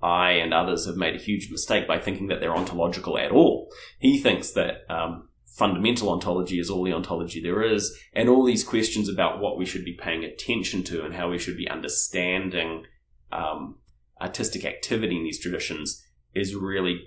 I 0.04 0.32
and 0.32 0.52
others 0.52 0.84
have 0.84 0.96
made 0.96 1.14
a 1.14 1.18
huge 1.18 1.50
mistake 1.50 1.88
by 1.88 1.98
thinking 1.98 2.26
that 2.28 2.40
they're 2.40 2.54
ontological 2.54 3.18
at 3.18 3.30
all. 3.30 3.72
He 3.98 4.18
thinks 4.18 4.50
that 4.50 4.82
um, 4.90 5.30
fundamental 5.46 6.10
ontology 6.10 6.60
is 6.60 6.68
all 6.68 6.84
the 6.84 6.92
ontology 6.92 7.40
there 7.40 7.62
is, 7.62 7.98
and 8.12 8.28
all 8.28 8.44
these 8.44 8.64
questions 8.64 9.08
about 9.08 9.40
what 9.40 9.56
we 9.56 9.64
should 9.64 9.84
be 9.84 9.94
paying 9.94 10.22
attention 10.22 10.82
to 10.84 11.04
and 11.04 11.14
how 11.14 11.30
we 11.30 11.38
should 11.38 11.56
be 11.56 11.68
understanding 11.70 12.84
um, 13.32 13.78
artistic 14.20 14.66
activity 14.66 15.16
in 15.16 15.24
these 15.24 15.40
traditions 15.40 16.06
is 16.34 16.54
really 16.54 17.00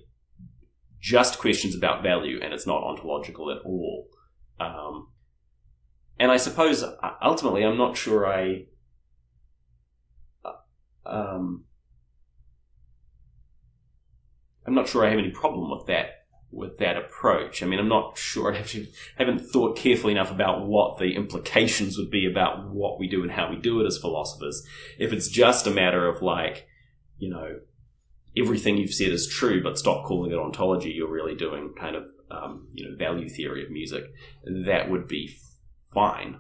just 1.00 1.38
questions 1.38 1.76
about 1.76 2.02
value, 2.02 2.40
and 2.42 2.52
it's 2.52 2.66
not 2.66 2.84
ontological 2.84 3.52
at 3.52 3.60
all. 3.64 4.08
Um, 4.60 5.10
and 6.20 6.32
I 6.32 6.38
suppose 6.38 6.82
uh, 6.82 6.94
ultimately, 7.22 7.64
I'm 7.64 7.78
not 7.78 7.96
sure 7.96 8.26
I. 8.26 8.66
Uh, 10.44 10.54
um, 11.06 11.66
I'm 14.68 14.76
not 14.76 14.88
sure 14.88 15.06
I 15.06 15.10
have 15.10 15.20
any 15.20 15.32
problem 15.32 15.72
with 15.72 15.88
that 15.88 16.18
with 16.52 16.78
that 16.78 16.96
approach. 16.96 17.62
I 17.62 17.66
mean, 17.66 17.80
I'm 17.80 17.90
not 17.90 18.18
sure 18.18 18.54
I 18.56 18.64
haven't 19.18 19.46
thought 19.48 19.78
carefully 19.78 20.14
enough 20.14 20.32
about 20.32 20.66
what 20.66 20.98
the 20.98 21.16
implications 21.16 21.98
would 21.98 22.10
be 22.10 22.26
about 22.30 22.70
what 22.70 23.00
we 23.00 23.08
do 23.08 23.22
and 23.22 23.32
how 23.32 23.50
we 23.50 23.58
do 23.58 23.82
it 23.82 23.86
as 23.86 23.98
philosophers. 23.98 24.66
If 24.98 25.12
it's 25.12 25.28
just 25.28 25.68
a 25.68 25.72
matter 25.72 26.08
of 26.08 26.22
like, 26.22 26.68
you 27.18 27.30
know, 27.30 27.60
everything 28.38 28.78
you've 28.78 28.94
said 28.94 29.12
is 29.12 29.28
true, 29.28 29.62
but 29.62 29.78
stop 29.78 30.06
calling 30.06 30.32
it 30.32 30.38
ontology, 30.38 30.92
you're 30.92 31.12
really 31.12 31.36
doing 31.36 31.74
kind 31.78 31.96
of, 31.96 32.06
um, 32.30 32.68
you 32.74 32.88
know, 32.88 32.96
value 32.96 33.30
theory 33.30 33.64
of 33.64 33.72
music. 33.72 34.06
That 34.44 34.90
would 34.90 35.08
be 35.08 35.36
fine 35.94 36.40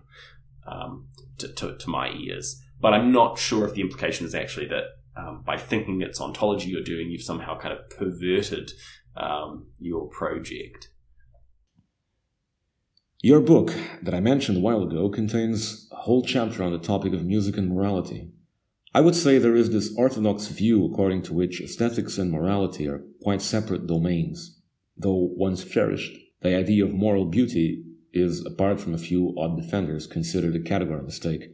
um, 0.65 1.07
to, 1.39 1.47
to, 1.47 1.77
to 1.77 1.89
my 1.89 2.11
ears. 2.11 2.61
But 2.79 2.93
I'm 2.93 3.11
not 3.11 3.39
sure 3.39 3.65
if 3.65 3.73
the 3.73 3.81
implication 3.81 4.25
is 4.25 4.35
actually 4.35 4.67
that 4.67 4.96
um, 5.17 5.43
by 5.45 5.58
thinking 5.58 6.01
it's 6.01 6.21
ontology 6.21 6.69
you're 6.69 6.84
doing, 6.84 7.10
you've 7.10 7.23
somehow 7.23 7.58
kind 7.58 7.73
of 7.73 7.89
perverted 7.89 8.71
um, 9.15 9.67
your 9.80 10.08
project. 10.08 10.89
Your 13.21 13.39
book 13.41 13.73
that 14.03 14.13
I 14.13 14.19
mentioned 14.19 14.60
a 14.60 14.62
while 14.62 14.84
ago 14.84 15.10
contains 15.10 15.89
a 15.91 15.95
whole 15.95 16.23
chapter 16.23 16.62
on 16.62 16.71
the 16.71 16.80
topic 16.80 17.13
of 17.13 17.25
music 17.25 17.58
and 17.58 17.69
morality. 17.69 18.30
I 18.93 19.01
would 19.01 19.15
say 19.15 19.38
there 19.38 19.56
is 19.56 19.71
this 19.71 19.93
orthodox 19.97 20.47
view 20.47 20.86
according 20.86 21.23
to 21.23 21.34
which 21.34 21.62
aesthetics 21.62 22.17
and 22.17 22.32
morality 22.32 22.88
are 22.88 23.03
quite 23.21 23.41
separate 23.41 23.88
domains, 23.88 24.62
though 24.95 25.30
once 25.36 25.65
cherished, 25.65 26.15
the 26.41 26.56
idea 26.56 26.86
of 26.86 26.93
moral 26.93 27.25
beauty 27.25 27.84
is, 28.13 28.45
apart 28.45 28.80
from 28.80 28.93
a 28.93 28.99
few 28.99 29.34
odd 29.38 29.60
defenders, 29.60 30.08
considered 30.08 30.56
a 30.56 30.60
category 30.60 31.01
mistake. 31.01 31.49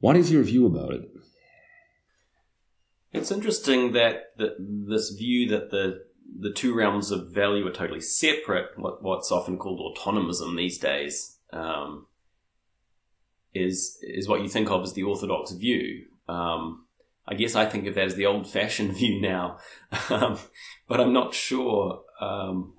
What 0.00 0.16
is 0.16 0.30
your 0.30 0.42
view 0.42 0.66
about 0.66 0.92
it? 0.92 1.02
It's 3.16 3.32
interesting 3.32 3.92
that 3.92 4.36
the, 4.36 4.54
this 4.58 5.10
view 5.10 5.48
that 5.48 5.70
the 5.70 6.04
the 6.38 6.52
two 6.52 6.74
realms 6.74 7.10
of 7.10 7.30
value 7.30 7.66
are 7.66 7.72
totally 7.72 8.00
separate, 8.00 8.66
what, 8.76 9.02
what's 9.02 9.32
often 9.32 9.56
called 9.56 9.80
autonomism 9.80 10.54
these 10.54 10.78
days, 10.78 11.38
um, 11.50 12.06
is 13.54 13.98
is 14.02 14.28
what 14.28 14.42
you 14.42 14.48
think 14.48 14.70
of 14.70 14.82
as 14.82 14.92
the 14.92 15.02
orthodox 15.02 15.52
view. 15.52 16.06
Um, 16.28 16.86
I 17.26 17.34
guess 17.34 17.54
I 17.54 17.64
think 17.64 17.86
of 17.86 17.94
that 17.94 18.04
as 18.04 18.14
the 18.16 18.26
old 18.26 18.48
fashioned 18.48 18.94
view 18.96 19.20
now, 19.20 19.58
um, 20.10 20.38
but 20.86 21.00
I'm 21.00 21.12
not 21.12 21.32
sure 21.32 22.02
um, 22.20 22.74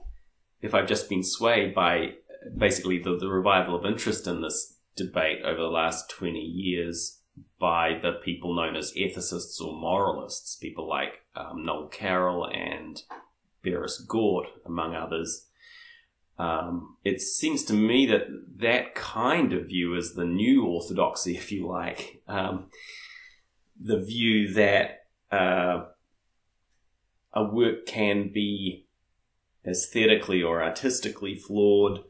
if 0.61 0.73
I've 0.75 0.87
just 0.87 1.09
been 1.09 1.23
swayed 1.23 1.73
by 1.73 2.13
basically 2.55 2.99
the, 2.99 3.17
the 3.17 3.27
revival 3.27 3.75
of 3.75 3.85
interest 3.85 4.27
in 4.27 4.41
this 4.41 4.75
debate 4.95 5.39
over 5.43 5.59
the 5.59 5.67
last 5.67 6.09
20 6.09 6.39
years 6.39 7.16
by 7.59 7.99
the 8.01 8.13
people 8.23 8.55
known 8.55 8.75
as 8.75 8.93
ethicists 8.93 9.59
or 9.59 9.73
moralists, 9.73 10.55
people 10.55 10.87
like 10.87 11.21
um, 11.35 11.65
Noel 11.65 11.87
Carroll 11.87 12.45
and 12.45 13.01
Berys 13.63 13.99
Gaut, 14.07 14.47
among 14.65 14.95
others. 14.95 15.47
Um, 16.37 16.97
it 17.03 17.19
seems 17.19 17.63
to 17.63 17.73
me 17.73 18.05
that 18.07 18.27
that 18.57 18.93
kind 18.93 19.53
of 19.53 19.67
view 19.67 19.95
is 19.95 20.13
the 20.13 20.25
new 20.25 20.65
orthodoxy, 20.65 21.35
if 21.37 21.51
you 21.51 21.67
like. 21.67 22.21
Um, 22.27 22.67
the 23.79 23.99
view 23.99 24.53
that 24.53 25.05
uh, 25.31 25.85
a 27.33 27.43
work 27.43 27.85
can 27.85 28.31
be 28.31 28.85
aesthetically 29.65 30.41
or 30.41 30.63
artistically 30.63 31.35
flawed 31.35 32.03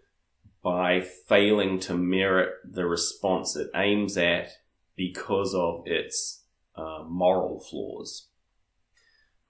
by 0.61 1.01
failing 1.01 1.79
to 1.79 1.95
merit 1.95 2.53
the 2.63 2.85
response 2.85 3.55
it 3.55 3.69
aims 3.73 4.17
at 4.17 4.49
because 4.97 5.53
of 5.53 5.83
its 5.85 6.43
uh, 6.75 7.03
moral 7.07 7.59
flaws. 7.59 8.27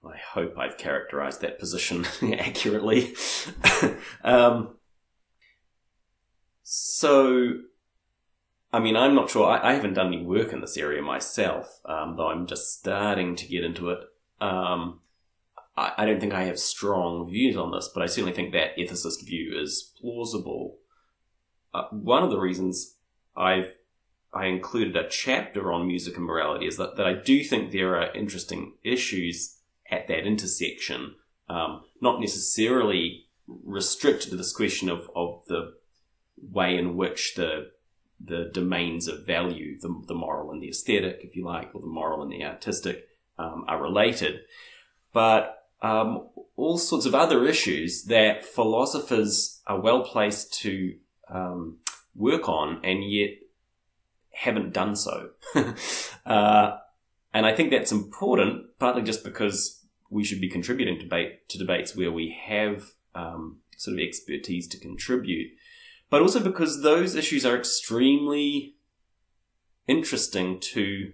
I 0.04 0.16
hope 0.16 0.56
I've 0.56 0.78
characterized 0.78 1.40
that 1.40 1.58
position 1.58 2.06
accurately. 2.38 3.14
um, 4.24 4.76
so, 6.62 7.54
I 8.72 8.78
mean, 8.78 8.96
I'm 8.96 9.14
not 9.14 9.30
sure. 9.30 9.48
I, 9.48 9.70
I, 9.70 9.74
haven't 9.74 9.94
done 9.94 10.08
any 10.08 10.22
work 10.22 10.52
in 10.52 10.60
this 10.60 10.76
area 10.76 11.02
myself, 11.02 11.80
um, 11.84 12.16
though 12.16 12.28
I'm 12.28 12.46
just 12.46 12.78
starting 12.78 13.34
to 13.36 13.46
get 13.46 13.64
into 13.64 13.90
it. 13.90 14.00
Um, 14.40 15.00
I, 15.76 15.92
I, 15.98 16.06
don't 16.06 16.20
think 16.20 16.34
I 16.34 16.44
have 16.44 16.60
strong 16.60 17.28
views 17.28 17.56
on 17.56 17.72
this, 17.72 17.90
but 17.92 18.02
I 18.02 18.06
certainly 18.06 18.34
think 18.34 18.52
that 18.52 18.76
ethicist 18.76 19.26
view 19.26 19.58
is 19.60 19.92
plausible. 20.00 20.76
Uh, 21.74 21.84
one 21.90 22.22
of 22.22 22.30
the 22.30 22.38
reasons 22.38 22.96
I've 23.36 23.74
I 24.32 24.46
included 24.46 24.96
a 24.96 25.08
chapter 25.08 25.72
on 25.72 25.86
music 25.86 26.16
and 26.16 26.26
morality 26.26 26.66
is 26.66 26.76
that, 26.76 26.96
that 26.96 27.06
I 27.06 27.14
do 27.14 27.42
think 27.42 27.72
there 27.72 27.96
are 27.96 28.12
interesting 28.14 28.74
issues 28.84 29.56
at 29.90 30.06
that 30.08 30.26
intersection, 30.26 31.14
um, 31.48 31.84
not 32.00 32.20
necessarily 32.20 33.26
restricted 33.46 34.30
to 34.30 34.36
this 34.36 34.52
question 34.52 34.90
of, 34.90 35.10
of 35.16 35.42
the 35.48 35.74
way 36.40 36.76
in 36.76 36.96
which 36.96 37.34
the 37.34 37.70
the 38.20 38.50
domains 38.52 39.06
of 39.06 39.24
value, 39.24 39.78
the, 39.78 40.02
the 40.08 40.14
moral 40.14 40.50
and 40.50 40.60
the 40.60 40.68
aesthetic, 40.68 41.20
if 41.22 41.36
you 41.36 41.44
like, 41.44 41.72
or 41.72 41.80
the 41.80 41.86
moral 41.86 42.20
and 42.20 42.32
the 42.32 42.44
artistic, 42.44 43.06
um, 43.38 43.64
are 43.68 43.80
related, 43.80 44.40
but 45.12 45.68
um, 45.82 46.28
all 46.56 46.76
sorts 46.76 47.06
of 47.06 47.14
other 47.14 47.46
issues 47.46 48.04
that 48.04 48.44
philosophers 48.44 49.62
are 49.68 49.80
well 49.80 50.02
placed 50.02 50.52
to 50.62 50.96
um, 51.30 51.76
work 52.16 52.48
on, 52.48 52.80
and 52.82 53.08
yet 53.08 53.30
haven't 54.38 54.72
done 54.72 54.94
so. 54.94 55.30
uh, 56.26 56.76
and 57.34 57.44
I 57.44 57.54
think 57.54 57.70
that's 57.70 57.92
important, 57.92 58.78
partly 58.78 59.02
just 59.02 59.24
because 59.24 59.84
we 60.10 60.24
should 60.24 60.40
be 60.40 60.48
contributing 60.48 60.98
debate 60.98 61.48
to 61.48 61.58
debates 61.58 61.96
where 61.96 62.12
we 62.12 62.36
have 62.44 62.92
um, 63.14 63.58
sort 63.76 63.98
of 63.98 64.00
expertise 64.00 64.68
to 64.68 64.78
contribute, 64.78 65.50
but 66.08 66.22
also 66.22 66.40
because 66.40 66.82
those 66.82 67.14
issues 67.14 67.44
are 67.44 67.56
extremely 67.56 68.76
interesting 69.88 70.60
to 70.60 71.12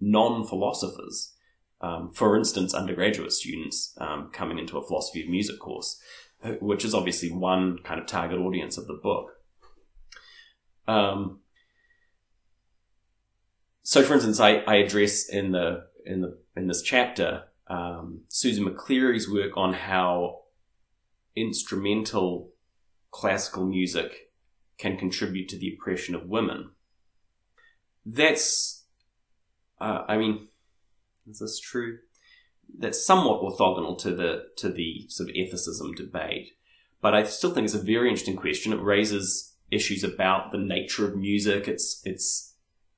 non-philosophers. 0.00 1.32
Um, 1.80 2.10
for 2.12 2.36
instance, 2.36 2.74
undergraduate 2.74 3.32
students 3.32 3.94
um, 3.98 4.30
coming 4.32 4.58
into 4.58 4.78
a 4.78 4.86
philosophy 4.86 5.22
of 5.22 5.28
music 5.28 5.60
course, 5.60 6.00
uh, 6.42 6.52
which 6.60 6.84
is 6.84 6.94
obviously 6.94 7.30
one 7.30 7.78
kind 7.84 8.00
of 8.00 8.06
target 8.06 8.38
audience 8.38 8.78
of 8.78 8.86
the 8.86 8.98
book. 9.00 9.30
Um, 10.88 11.40
so, 13.84 14.02
for 14.02 14.14
instance, 14.14 14.40
I, 14.40 14.56
I 14.66 14.76
address 14.76 15.28
in 15.28 15.52
the 15.52 15.86
in 16.04 16.22
the 16.22 16.38
in 16.56 16.66
this 16.66 16.82
chapter 16.82 17.44
um, 17.68 18.22
Susan 18.28 18.64
McClary's 18.64 19.30
work 19.30 19.56
on 19.56 19.74
how 19.74 20.40
instrumental 21.36 22.50
classical 23.10 23.66
music 23.66 24.30
can 24.78 24.96
contribute 24.96 25.48
to 25.50 25.58
the 25.58 25.72
oppression 25.72 26.14
of 26.14 26.26
women. 26.26 26.70
That's, 28.04 28.84
uh, 29.80 30.02
I 30.08 30.16
mean, 30.16 30.48
is 31.28 31.38
this 31.38 31.60
true? 31.60 31.98
That's 32.78 33.04
somewhat 33.04 33.42
orthogonal 33.42 33.98
to 34.00 34.14
the 34.14 34.46
to 34.56 34.70
the 34.70 35.06
sort 35.08 35.28
of 35.28 35.36
ethicism 35.36 35.94
debate, 35.94 36.52
but 37.02 37.14
I 37.14 37.24
still 37.24 37.52
think 37.52 37.66
it's 37.66 37.74
a 37.74 37.82
very 37.82 38.08
interesting 38.08 38.36
question. 38.36 38.72
It 38.72 38.82
raises 38.82 39.54
issues 39.70 40.02
about 40.02 40.52
the 40.52 40.58
nature 40.58 41.06
of 41.06 41.16
music. 41.16 41.68
It's 41.68 42.00
it's 42.04 42.53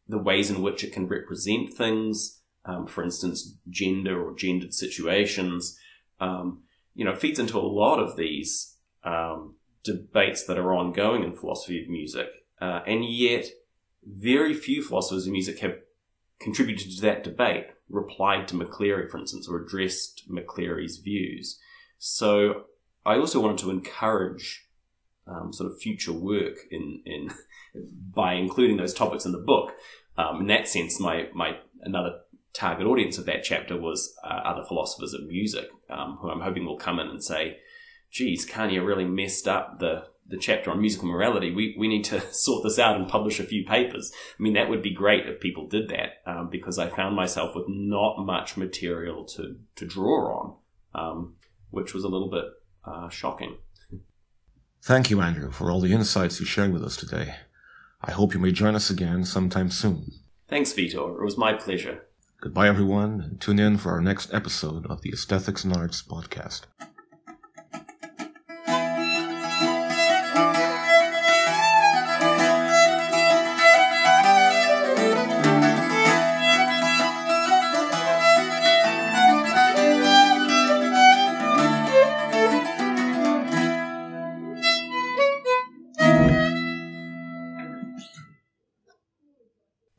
the 0.08 0.18
ways 0.18 0.50
in 0.50 0.62
which 0.62 0.84
it 0.84 0.92
can 0.92 1.08
represent 1.08 1.72
things 1.74 2.40
um, 2.66 2.86
for 2.86 3.02
instance, 3.02 3.56
gender 3.70 4.22
or 4.22 4.34
gendered 4.34 4.74
situations, 4.74 5.78
um, 6.20 6.62
you 6.94 7.04
know, 7.04 7.14
feeds 7.14 7.38
into 7.38 7.58
a 7.58 7.60
lot 7.60 7.98
of 7.98 8.16
these 8.16 8.76
um, 9.04 9.54
debates 9.84 10.44
that 10.46 10.58
are 10.58 10.74
ongoing 10.74 11.22
in 11.22 11.32
philosophy 11.32 11.82
of 11.82 11.88
music. 11.88 12.28
Uh, 12.60 12.80
and 12.86 13.04
yet, 13.04 13.46
very 14.04 14.52
few 14.52 14.82
philosophers 14.82 15.26
of 15.26 15.32
music 15.32 15.60
have 15.60 15.78
contributed 16.40 16.90
to 16.90 17.02
that 17.02 17.22
debate, 17.22 17.66
replied 17.88 18.48
to 18.48 18.54
McClary, 18.54 19.08
for 19.08 19.18
instance, 19.18 19.48
or 19.48 19.62
addressed 19.62 20.24
McClary's 20.28 20.98
views. 20.98 21.60
So 21.98 22.64
I 23.04 23.16
also 23.16 23.40
wanted 23.40 23.58
to 23.58 23.70
encourage 23.70 24.66
um, 25.26 25.52
sort 25.52 25.70
of 25.70 25.78
future 25.78 26.12
work 26.12 26.56
in, 26.70 27.02
in 27.04 27.30
by 28.16 28.32
including 28.32 28.78
those 28.78 28.94
topics 28.94 29.24
in 29.24 29.30
the 29.30 29.38
book. 29.38 29.72
Um, 30.16 30.40
in 30.40 30.46
that 30.48 30.66
sense, 30.66 30.98
my, 30.98 31.28
my 31.34 31.58
another 31.82 32.20
target 32.54 32.86
audience 32.86 33.18
of 33.18 33.26
that 33.26 33.44
chapter 33.44 33.78
was 33.78 34.16
uh, 34.24 34.40
other 34.44 34.64
philosophers 34.66 35.12
of 35.12 35.26
music, 35.26 35.68
um, 35.90 36.18
who 36.20 36.30
I'm 36.30 36.40
hoping 36.40 36.64
will 36.64 36.78
come 36.78 36.98
in 36.98 37.06
and 37.08 37.22
say, 37.22 37.58
geez, 38.10 38.50
Kania 38.50 38.84
really 38.84 39.04
messed 39.04 39.46
up 39.46 39.78
the, 39.78 40.04
the 40.26 40.38
chapter 40.38 40.70
on 40.70 40.80
musical 40.80 41.08
morality. 41.08 41.52
We, 41.52 41.76
we 41.78 41.86
need 41.86 42.04
to 42.04 42.20
sort 42.32 42.64
this 42.64 42.78
out 42.78 42.96
and 42.96 43.06
publish 43.06 43.38
a 43.38 43.44
few 43.44 43.64
papers. 43.64 44.10
I 44.38 44.42
mean, 44.42 44.54
that 44.54 44.70
would 44.70 44.82
be 44.82 44.94
great 44.94 45.26
if 45.26 45.38
people 45.38 45.68
did 45.68 45.90
that, 45.90 46.22
um, 46.24 46.48
because 46.50 46.78
I 46.78 46.88
found 46.88 47.14
myself 47.14 47.54
with 47.54 47.66
not 47.68 48.24
much 48.24 48.56
material 48.56 49.26
to, 49.26 49.56
to 49.76 49.86
draw 49.86 50.40
on, 50.40 50.54
um, 50.94 51.34
which 51.70 51.92
was 51.92 52.04
a 52.04 52.08
little 52.08 52.30
bit 52.30 52.46
uh, 52.86 53.10
shocking. 53.10 53.58
Thank 54.82 55.10
you, 55.10 55.20
Andrew, 55.20 55.50
for 55.50 55.70
all 55.70 55.80
the 55.80 55.92
insights 55.92 56.40
you 56.40 56.46
shared 56.46 56.72
with 56.72 56.84
us 56.84 56.96
today. 56.96 57.34
I 58.06 58.12
hope 58.12 58.34
you 58.34 58.40
may 58.40 58.52
join 58.52 58.76
us 58.76 58.88
again 58.88 59.24
sometime 59.24 59.68
soon. 59.68 60.12
Thanks, 60.46 60.72
Vitor. 60.72 61.18
It 61.18 61.24
was 61.24 61.36
my 61.36 61.54
pleasure. 61.54 62.06
Goodbye, 62.40 62.68
everyone, 62.68 63.20
and 63.20 63.40
tune 63.40 63.58
in 63.58 63.78
for 63.78 63.90
our 63.90 64.00
next 64.00 64.32
episode 64.32 64.86
of 64.86 65.02
the 65.02 65.10
Aesthetics 65.10 65.64
and 65.64 65.74
Arts 65.74 66.02
podcast. 66.02 66.62